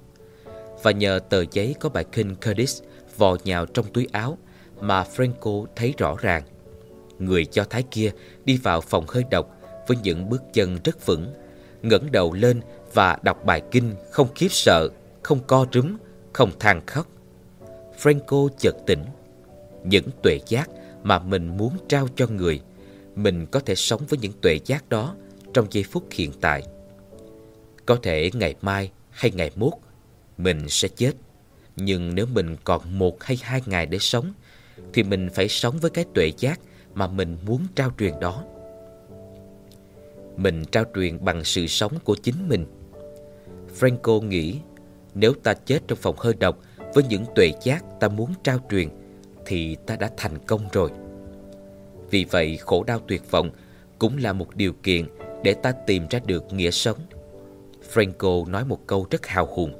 Và 0.83 0.91
nhờ 0.91 1.21
tờ 1.31 1.45
giấy 1.53 1.75
có 1.81 1.89
bài 1.89 2.05
kinh 2.13 2.35
Curtis 2.35 2.83
vò 3.17 3.37
nhào 3.45 3.67
trong 3.67 3.87
túi 3.93 4.09
áo 4.13 4.39
mà 4.81 5.05
Franco 5.17 5.67
thấy 5.77 5.95
rõ 5.99 6.17
ràng. 6.21 6.43
Người 7.19 7.45
cho 7.45 7.65
Thái 7.65 7.83
kia 7.83 8.11
đi 8.45 8.57
vào 8.57 8.81
phòng 8.81 9.05
hơi 9.09 9.25
độc 9.31 9.61
với 9.89 9.97
những 10.03 10.29
bước 10.29 10.43
chân 10.53 10.79
rất 10.85 11.07
vững, 11.07 11.33
ngẩng 11.83 12.13
đầu 12.13 12.33
lên 12.33 12.61
và 12.95 13.19
đọc 13.23 13.45
bài 13.45 13.63
kinh 13.71 13.95
không 14.11 14.29
khiếp 14.35 14.49
sợ, 14.51 14.89
không 15.23 15.39
co 15.47 15.67
rúm, 15.73 15.97
không 16.33 16.51
than 16.59 16.87
khóc. 16.87 17.07
Franco 18.03 18.49
chợt 18.59 18.75
tỉnh. 18.87 19.05
Những 19.85 20.09
tuệ 20.23 20.39
giác 20.47 20.71
mà 21.03 21.19
mình 21.19 21.57
muốn 21.57 21.73
trao 21.89 22.09
cho 22.17 22.27
người, 22.27 22.61
mình 23.17 23.47
có 23.47 23.61
thể 23.61 23.75
sống 23.75 24.03
với 24.09 24.19
những 24.19 24.33
tuệ 24.41 24.59
giác 24.65 24.89
đó 24.89 25.15
trong 25.55 25.67
giây 25.71 25.85
phút 25.85 26.05
hiện 26.11 26.31
tại. 26.41 26.63
Có 27.87 27.97
thể 28.03 28.31
ngày 28.35 28.55
mai 28.63 28.91
hay 29.11 29.31
ngày 29.35 29.51
mốt, 29.57 29.73
mình 30.39 30.69
sẽ 30.69 30.89
chết. 30.89 31.13
Nhưng 31.77 32.15
nếu 32.15 32.27
mình 32.27 32.57
còn 32.65 32.99
một 32.99 33.23
hay 33.23 33.39
hai 33.43 33.63
ngày 33.67 33.87
để 33.87 33.99
sống, 33.99 34.33
thì 34.93 35.03
mình 35.03 35.29
phải 35.35 35.49
sống 35.49 35.79
với 35.79 35.91
cái 35.91 36.05
tuệ 36.15 36.33
giác 36.39 36.61
mà 36.95 37.07
mình 37.07 37.37
muốn 37.47 37.67
trao 37.75 37.93
truyền 37.99 38.21
đó. 38.21 38.45
Mình 40.37 40.65
trao 40.65 40.85
truyền 40.95 41.25
bằng 41.25 41.45
sự 41.45 41.67
sống 41.67 41.93
của 42.05 42.17
chính 42.23 42.49
mình. 42.49 42.67
Franco 43.81 44.21
nghĩ 44.21 44.57
nếu 45.15 45.35
ta 45.43 45.55
chết 45.55 45.79
trong 45.89 45.99
phòng 45.99 46.17
hơi 46.19 46.35
độc 46.35 46.59
với 46.95 47.05
những 47.09 47.25
tuệ 47.35 47.53
giác 47.63 47.85
ta 48.01 48.09
muốn 48.09 48.35
trao 48.43 48.59
truyền 48.71 48.89
thì 49.47 49.77
ta 49.87 49.97
đã 49.97 50.11
thành 50.17 50.39
công 50.47 50.69
rồi. 50.73 50.91
Vì 52.11 52.25
vậy 52.25 52.57
khổ 52.57 52.85
đau 52.85 53.01
tuyệt 53.09 53.31
vọng 53.31 53.51
cũng 53.99 54.19
là 54.19 54.33
một 54.33 54.57
điều 54.57 54.73
kiện 54.73 55.07
để 55.45 55.55
ta 55.55 55.73
tìm 55.73 56.07
ra 56.11 56.19
được 56.27 56.53
nghĩa 56.53 56.71
sống. 56.71 56.99
Franco 57.93 58.51
nói 58.51 58.65
một 58.65 58.87
câu 58.87 59.07
rất 59.11 59.27
hào 59.27 59.47
hùng. 59.47 59.73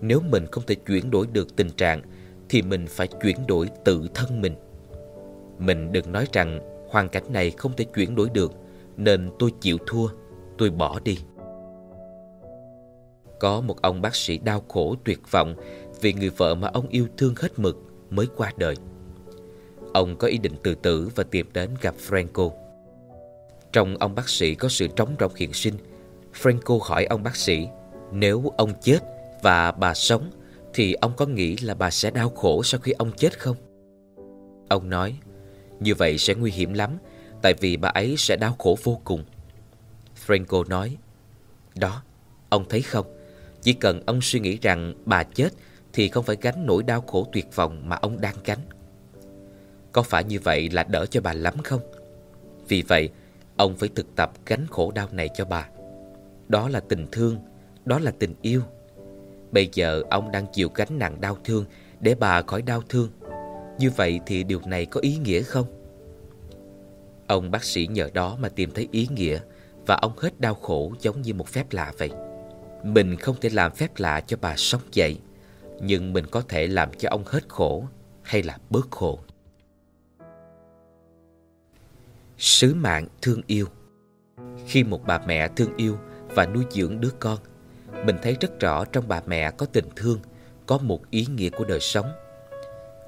Nếu 0.00 0.20
mình 0.20 0.46
không 0.52 0.64
thể 0.66 0.74
chuyển 0.74 1.10
đổi 1.10 1.26
được 1.32 1.56
tình 1.56 1.70
trạng 1.70 2.02
thì 2.48 2.62
mình 2.62 2.86
phải 2.88 3.08
chuyển 3.22 3.46
đổi 3.46 3.70
tự 3.84 4.08
thân 4.14 4.40
mình. 4.40 4.54
Mình 5.58 5.92
đừng 5.92 6.12
nói 6.12 6.26
rằng 6.32 6.60
hoàn 6.88 7.08
cảnh 7.08 7.32
này 7.32 7.50
không 7.50 7.72
thể 7.76 7.84
chuyển 7.84 8.14
đổi 8.14 8.30
được 8.34 8.52
nên 8.96 9.30
tôi 9.38 9.52
chịu 9.60 9.78
thua, 9.86 10.08
tôi 10.58 10.70
bỏ 10.70 11.00
đi. 11.04 11.18
Có 13.40 13.60
một 13.60 13.82
ông 13.82 14.02
bác 14.02 14.16
sĩ 14.16 14.38
đau 14.38 14.62
khổ 14.68 14.94
tuyệt 15.04 15.20
vọng 15.30 15.54
vì 16.00 16.12
người 16.12 16.30
vợ 16.30 16.54
mà 16.54 16.68
ông 16.68 16.88
yêu 16.88 17.06
thương 17.16 17.34
hết 17.36 17.58
mực 17.58 17.76
mới 18.10 18.26
qua 18.36 18.52
đời. 18.56 18.74
Ông 19.92 20.16
có 20.16 20.28
ý 20.28 20.38
định 20.38 20.54
tự 20.62 20.74
tử 20.74 21.08
và 21.14 21.24
tìm 21.24 21.46
đến 21.52 21.70
gặp 21.80 21.94
Franco. 22.08 22.67
Trong 23.72 23.96
ông 23.96 24.14
bác 24.14 24.28
sĩ 24.28 24.54
có 24.54 24.68
sự 24.68 24.86
trống 24.96 25.16
rỗng 25.20 25.34
hiện 25.34 25.52
sinh. 25.52 25.74
Franco 26.42 26.78
hỏi 26.78 27.04
ông 27.04 27.22
bác 27.22 27.36
sĩ, 27.36 27.68
nếu 28.12 28.52
ông 28.56 28.72
chết 28.82 28.98
và 29.42 29.72
bà 29.72 29.94
sống, 29.94 30.30
thì 30.74 30.92
ông 30.92 31.12
có 31.16 31.26
nghĩ 31.26 31.56
là 31.56 31.74
bà 31.74 31.90
sẽ 31.90 32.10
đau 32.10 32.30
khổ 32.30 32.62
sau 32.62 32.80
khi 32.80 32.92
ông 32.92 33.12
chết 33.16 33.40
không? 33.40 33.56
Ông 34.68 34.90
nói, 34.90 35.18
như 35.80 35.94
vậy 35.94 36.18
sẽ 36.18 36.34
nguy 36.34 36.50
hiểm 36.50 36.72
lắm, 36.72 36.98
tại 37.42 37.54
vì 37.60 37.76
bà 37.76 37.88
ấy 37.88 38.14
sẽ 38.18 38.36
đau 38.36 38.56
khổ 38.58 38.78
vô 38.82 39.00
cùng. 39.04 39.24
Franco 40.26 40.68
nói, 40.68 40.96
đó, 41.74 42.02
ông 42.48 42.64
thấy 42.68 42.82
không? 42.82 43.06
Chỉ 43.62 43.72
cần 43.72 44.02
ông 44.06 44.20
suy 44.22 44.40
nghĩ 44.40 44.58
rằng 44.62 44.94
bà 45.04 45.22
chết 45.22 45.48
thì 45.92 46.08
không 46.08 46.24
phải 46.24 46.36
gánh 46.40 46.66
nỗi 46.66 46.82
đau 46.82 47.00
khổ 47.00 47.26
tuyệt 47.32 47.46
vọng 47.54 47.88
mà 47.88 47.96
ông 47.96 48.20
đang 48.20 48.34
gánh. 48.44 48.60
Có 49.92 50.02
phải 50.02 50.24
như 50.24 50.40
vậy 50.40 50.68
là 50.70 50.82
đỡ 50.82 51.06
cho 51.06 51.20
bà 51.20 51.32
lắm 51.32 51.54
không? 51.64 51.80
Vì 52.68 52.82
vậy, 52.82 53.10
ông 53.58 53.76
phải 53.76 53.88
thực 53.94 54.16
tập 54.16 54.32
gánh 54.46 54.66
khổ 54.70 54.92
đau 54.94 55.08
này 55.12 55.28
cho 55.34 55.44
bà. 55.44 55.68
Đó 56.48 56.68
là 56.68 56.80
tình 56.80 57.06
thương, 57.12 57.38
đó 57.84 57.98
là 57.98 58.12
tình 58.18 58.34
yêu. 58.42 58.62
Bây 59.50 59.68
giờ 59.72 60.02
ông 60.10 60.32
đang 60.32 60.46
chịu 60.52 60.68
gánh 60.74 60.98
nặng 60.98 61.20
đau 61.20 61.36
thương 61.44 61.64
để 62.00 62.14
bà 62.14 62.42
khỏi 62.42 62.62
đau 62.62 62.82
thương. 62.88 63.08
Như 63.78 63.90
vậy 63.90 64.20
thì 64.26 64.44
điều 64.44 64.60
này 64.66 64.86
có 64.86 65.00
ý 65.00 65.16
nghĩa 65.16 65.42
không? 65.42 65.66
Ông 67.26 67.50
bác 67.50 67.64
sĩ 67.64 67.86
nhờ 67.86 68.10
đó 68.14 68.36
mà 68.40 68.48
tìm 68.48 68.70
thấy 68.70 68.88
ý 68.92 69.08
nghĩa 69.10 69.40
và 69.86 69.98
ông 70.02 70.12
hết 70.18 70.40
đau 70.40 70.54
khổ 70.54 70.92
giống 71.00 71.22
như 71.22 71.34
một 71.34 71.48
phép 71.48 71.72
lạ 71.72 71.92
vậy. 71.98 72.10
Mình 72.84 73.16
không 73.16 73.36
thể 73.40 73.48
làm 73.48 73.72
phép 73.72 73.90
lạ 73.96 74.20
cho 74.26 74.36
bà 74.40 74.56
sống 74.56 74.80
dậy, 74.92 75.18
nhưng 75.80 76.12
mình 76.12 76.26
có 76.26 76.42
thể 76.48 76.66
làm 76.66 76.90
cho 76.98 77.08
ông 77.10 77.24
hết 77.26 77.48
khổ 77.48 77.84
hay 78.22 78.42
là 78.42 78.58
bớt 78.70 78.90
khổ. 78.90 79.18
Sứ 82.38 82.74
mạng 82.74 83.06
thương 83.22 83.42
yêu 83.46 83.66
Khi 84.66 84.84
một 84.84 85.06
bà 85.06 85.18
mẹ 85.26 85.48
thương 85.48 85.76
yêu 85.76 85.98
và 86.28 86.46
nuôi 86.46 86.64
dưỡng 86.70 87.00
đứa 87.00 87.10
con, 87.20 87.38
mình 88.04 88.16
thấy 88.22 88.36
rất 88.40 88.60
rõ 88.60 88.84
trong 88.84 89.08
bà 89.08 89.20
mẹ 89.26 89.50
có 89.50 89.66
tình 89.66 89.84
thương, 89.96 90.20
có 90.66 90.78
một 90.78 91.10
ý 91.10 91.26
nghĩa 91.34 91.48
của 91.48 91.64
đời 91.64 91.80
sống. 91.80 92.06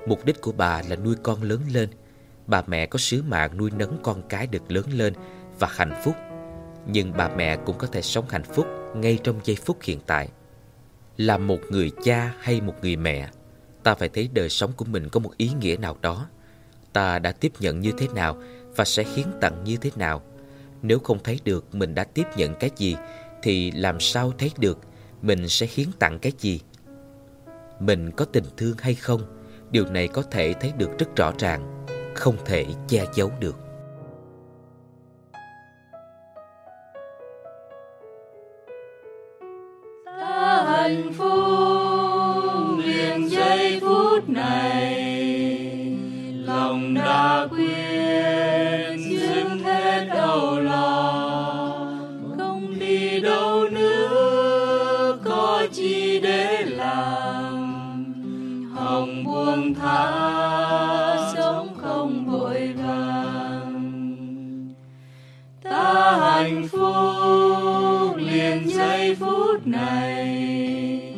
Mục 0.07 0.25
đích 0.25 0.41
của 0.41 0.53
bà 0.53 0.83
là 0.89 0.97
nuôi 0.97 1.15
con 1.23 1.43
lớn 1.43 1.61
lên. 1.73 1.89
Bà 2.47 2.63
mẹ 2.67 2.87
có 2.87 2.99
sứ 2.99 3.23
mạng 3.23 3.57
nuôi 3.57 3.71
nấng 3.71 3.99
con 4.03 4.23
cái 4.29 4.47
được 4.47 4.71
lớn 4.71 4.85
lên 4.93 5.15
và 5.59 5.69
hạnh 5.71 6.01
phúc. 6.05 6.15
Nhưng 6.87 7.13
bà 7.17 7.29
mẹ 7.29 7.57
cũng 7.57 7.79
có 7.79 7.87
thể 7.87 8.03
sống 8.03 8.25
hạnh 8.29 8.45
phúc 8.45 8.67
ngay 8.97 9.19
trong 9.25 9.41
giây 9.45 9.57
phút 9.57 9.77
hiện 9.83 10.01
tại. 10.07 10.29
Là 11.17 11.39
một 11.39 11.59
người 11.71 11.91
cha 12.05 12.35
hay 12.41 12.61
một 12.61 12.75
người 12.83 12.97
mẹ, 12.97 13.31
ta 13.83 13.95
phải 13.95 14.09
thấy 14.09 14.31
đời 14.33 14.49
sống 14.49 14.73
của 14.77 14.85
mình 14.85 15.09
có 15.09 15.21
một 15.21 15.33
ý 15.37 15.51
nghĩa 15.61 15.77
nào 15.77 15.97
đó. 16.01 16.29
Ta 16.93 17.19
đã 17.19 17.33
tiếp 17.33 17.53
nhận 17.61 17.81
như 17.81 17.93
thế 17.99 18.09
nào 18.15 18.43
và 18.81 18.85
sẽ 18.85 19.05
hiến 19.15 19.27
tặng 19.41 19.65
như 19.65 19.77
thế 19.77 19.91
nào. 19.97 20.23
Nếu 20.83 20.99
không 20.99 21.19
thấy 21.25 21.41
được 21.45 21.75
mình 21.75 21.95
đã 21.95 22.05
tiếp 22.05 22.25
nhận 22.37 22.55
cái 22.55 22.71
gì 22.77 22.97
thì 23.43 23.71
làm 23.71 24.01
sao 24.01 24.33
thấy 24.39 24.51
được 24.59 24.79
mình 25.23 25.49
sẽ 25.49 25.67
hiến 25.75 25.87
tặng 25.99 26.19
cái 26.23 26.33
gì? 26.39 26.61
Mình 27.81 28.11
có 28.11 28.25
tình 28.25 28.45
thương 28.57 28.77
hay 28.79 28.95
không? 28.95 29.21
Điều 29.71 29.85
này 29.85 30.09
có 30.09 30.23
thể 30.23 30.53
thấy 30.53 30.73
được 30.79 30.99
rất 30.99 31.17
rõ 31.17 31.33
ràng, 31.39 31.87
không 32.15 32.37
thể 32.45 32.67
che 32.89 33.05
giấu 33.15 33.31
được. 33.41 33.57
buông 59.51 59.75
thả 59.75 61.33
sống 61.35 61.69
không 61.83 62.27
vội 62.27 62.75
vàng. 62.85 64.75
Ta 65.63 66.19
hạnh 66.21 66.69
phúc 66.73 68.17
liền 68.17 68.69
giây 68.69 69.17
phút 69.21 69.67
này, 69.67 71.15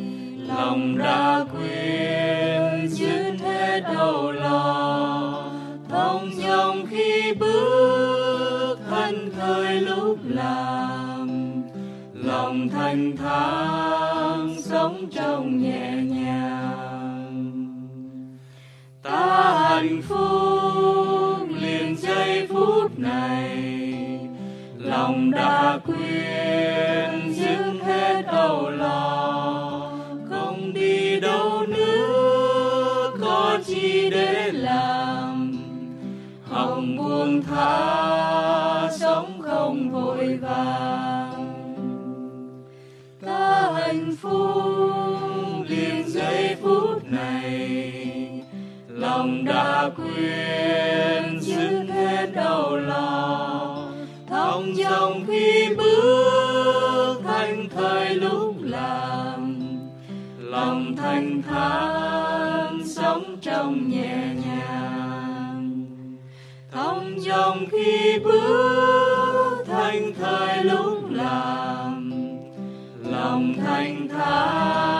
lòng 0.47 0.97
đã 0.97 1.45
quyết 1.53 2.87
dứt 2.89 3.33
hết 3.43 3.79
đau 3.79 4.31
lo. 4.31 5.51
Thông 5.89 6.31
dòng 6.35 6.85
khi 6.89 7.33
bước 7.39 8.75
thân 8.89 9.31
thời 9.37 9.81
lúc 9.81 10.17
làm, 10.23 11.29
lòng 12.13 12.69
thanh 12.69 13.17
thang 13.17 14.55
sống 14.63 15.05
trong 15.11 15.57
nhà 15.61 15.72
hạnh 19.73 20.01
phúc 20.01 21.47
liền 21.61 21.95
giây 21.95 22.47
phút 22.47 22.99
này. 22.99 23.49
Lòng 24.77 25.31
đã 25.31 25.79
quên 25.85 27.33
dứt 27.33 27.85
hết 27.85 28.25
âu 28.25 28.69
lo, 28.69 29.91
không 30.29 30.73
đi 30.73 31.19
đâu 31.19 31.65
nữa, 31.67 33.11
có 33.21 33.59
chi 33.65 34.09
để 34.09 34.51
làm. 34.51 35.51
Hồng 36.49 36.97
buông 36.97 37.41
tha, 37.43 38.89
sống 38.99 39.41
không 39.41 39.91
vội 39.91 40.37
vàng. 40.41 41.53
Ta 43.25 43.71
hạnh 43.73 44.15
phúc 44.21 45.02
lòng 49.13 49.45
đã 49.45 49.89
quên 49.97 51.39
dứt 51.41 51.85
hết 51.93 52.27
đau 52.35 52.75
lòng, 52.75 54.07
thong 54.29 54.75
dong 54.75 55.25
khi 55.27 55.75
bước 55.77 57.21
thành 57.23 57.67
thời 57.75 58.15
lúc 58.15 58.55
làm 58.61 59.59
lòng 60.39 60.95
thanh 60.97 61.41
thản 61.41 62.87
sống 62.87 63.37
trong 63.41 63.89
nhẹ 63.89 64.17
nhàng. 64.45 65.85
Thong 66.71 67.19
dong 67.19 67.65
khi 67.71 68.19
bước 68.23 69.63
thành 69.67 70.13
thời 70.19 70.63
lúc 70.63 71.11
làm 71.11 72.11
lòng 73.11 73.53
thanh 73.65 74.07
thản 74.07 74.92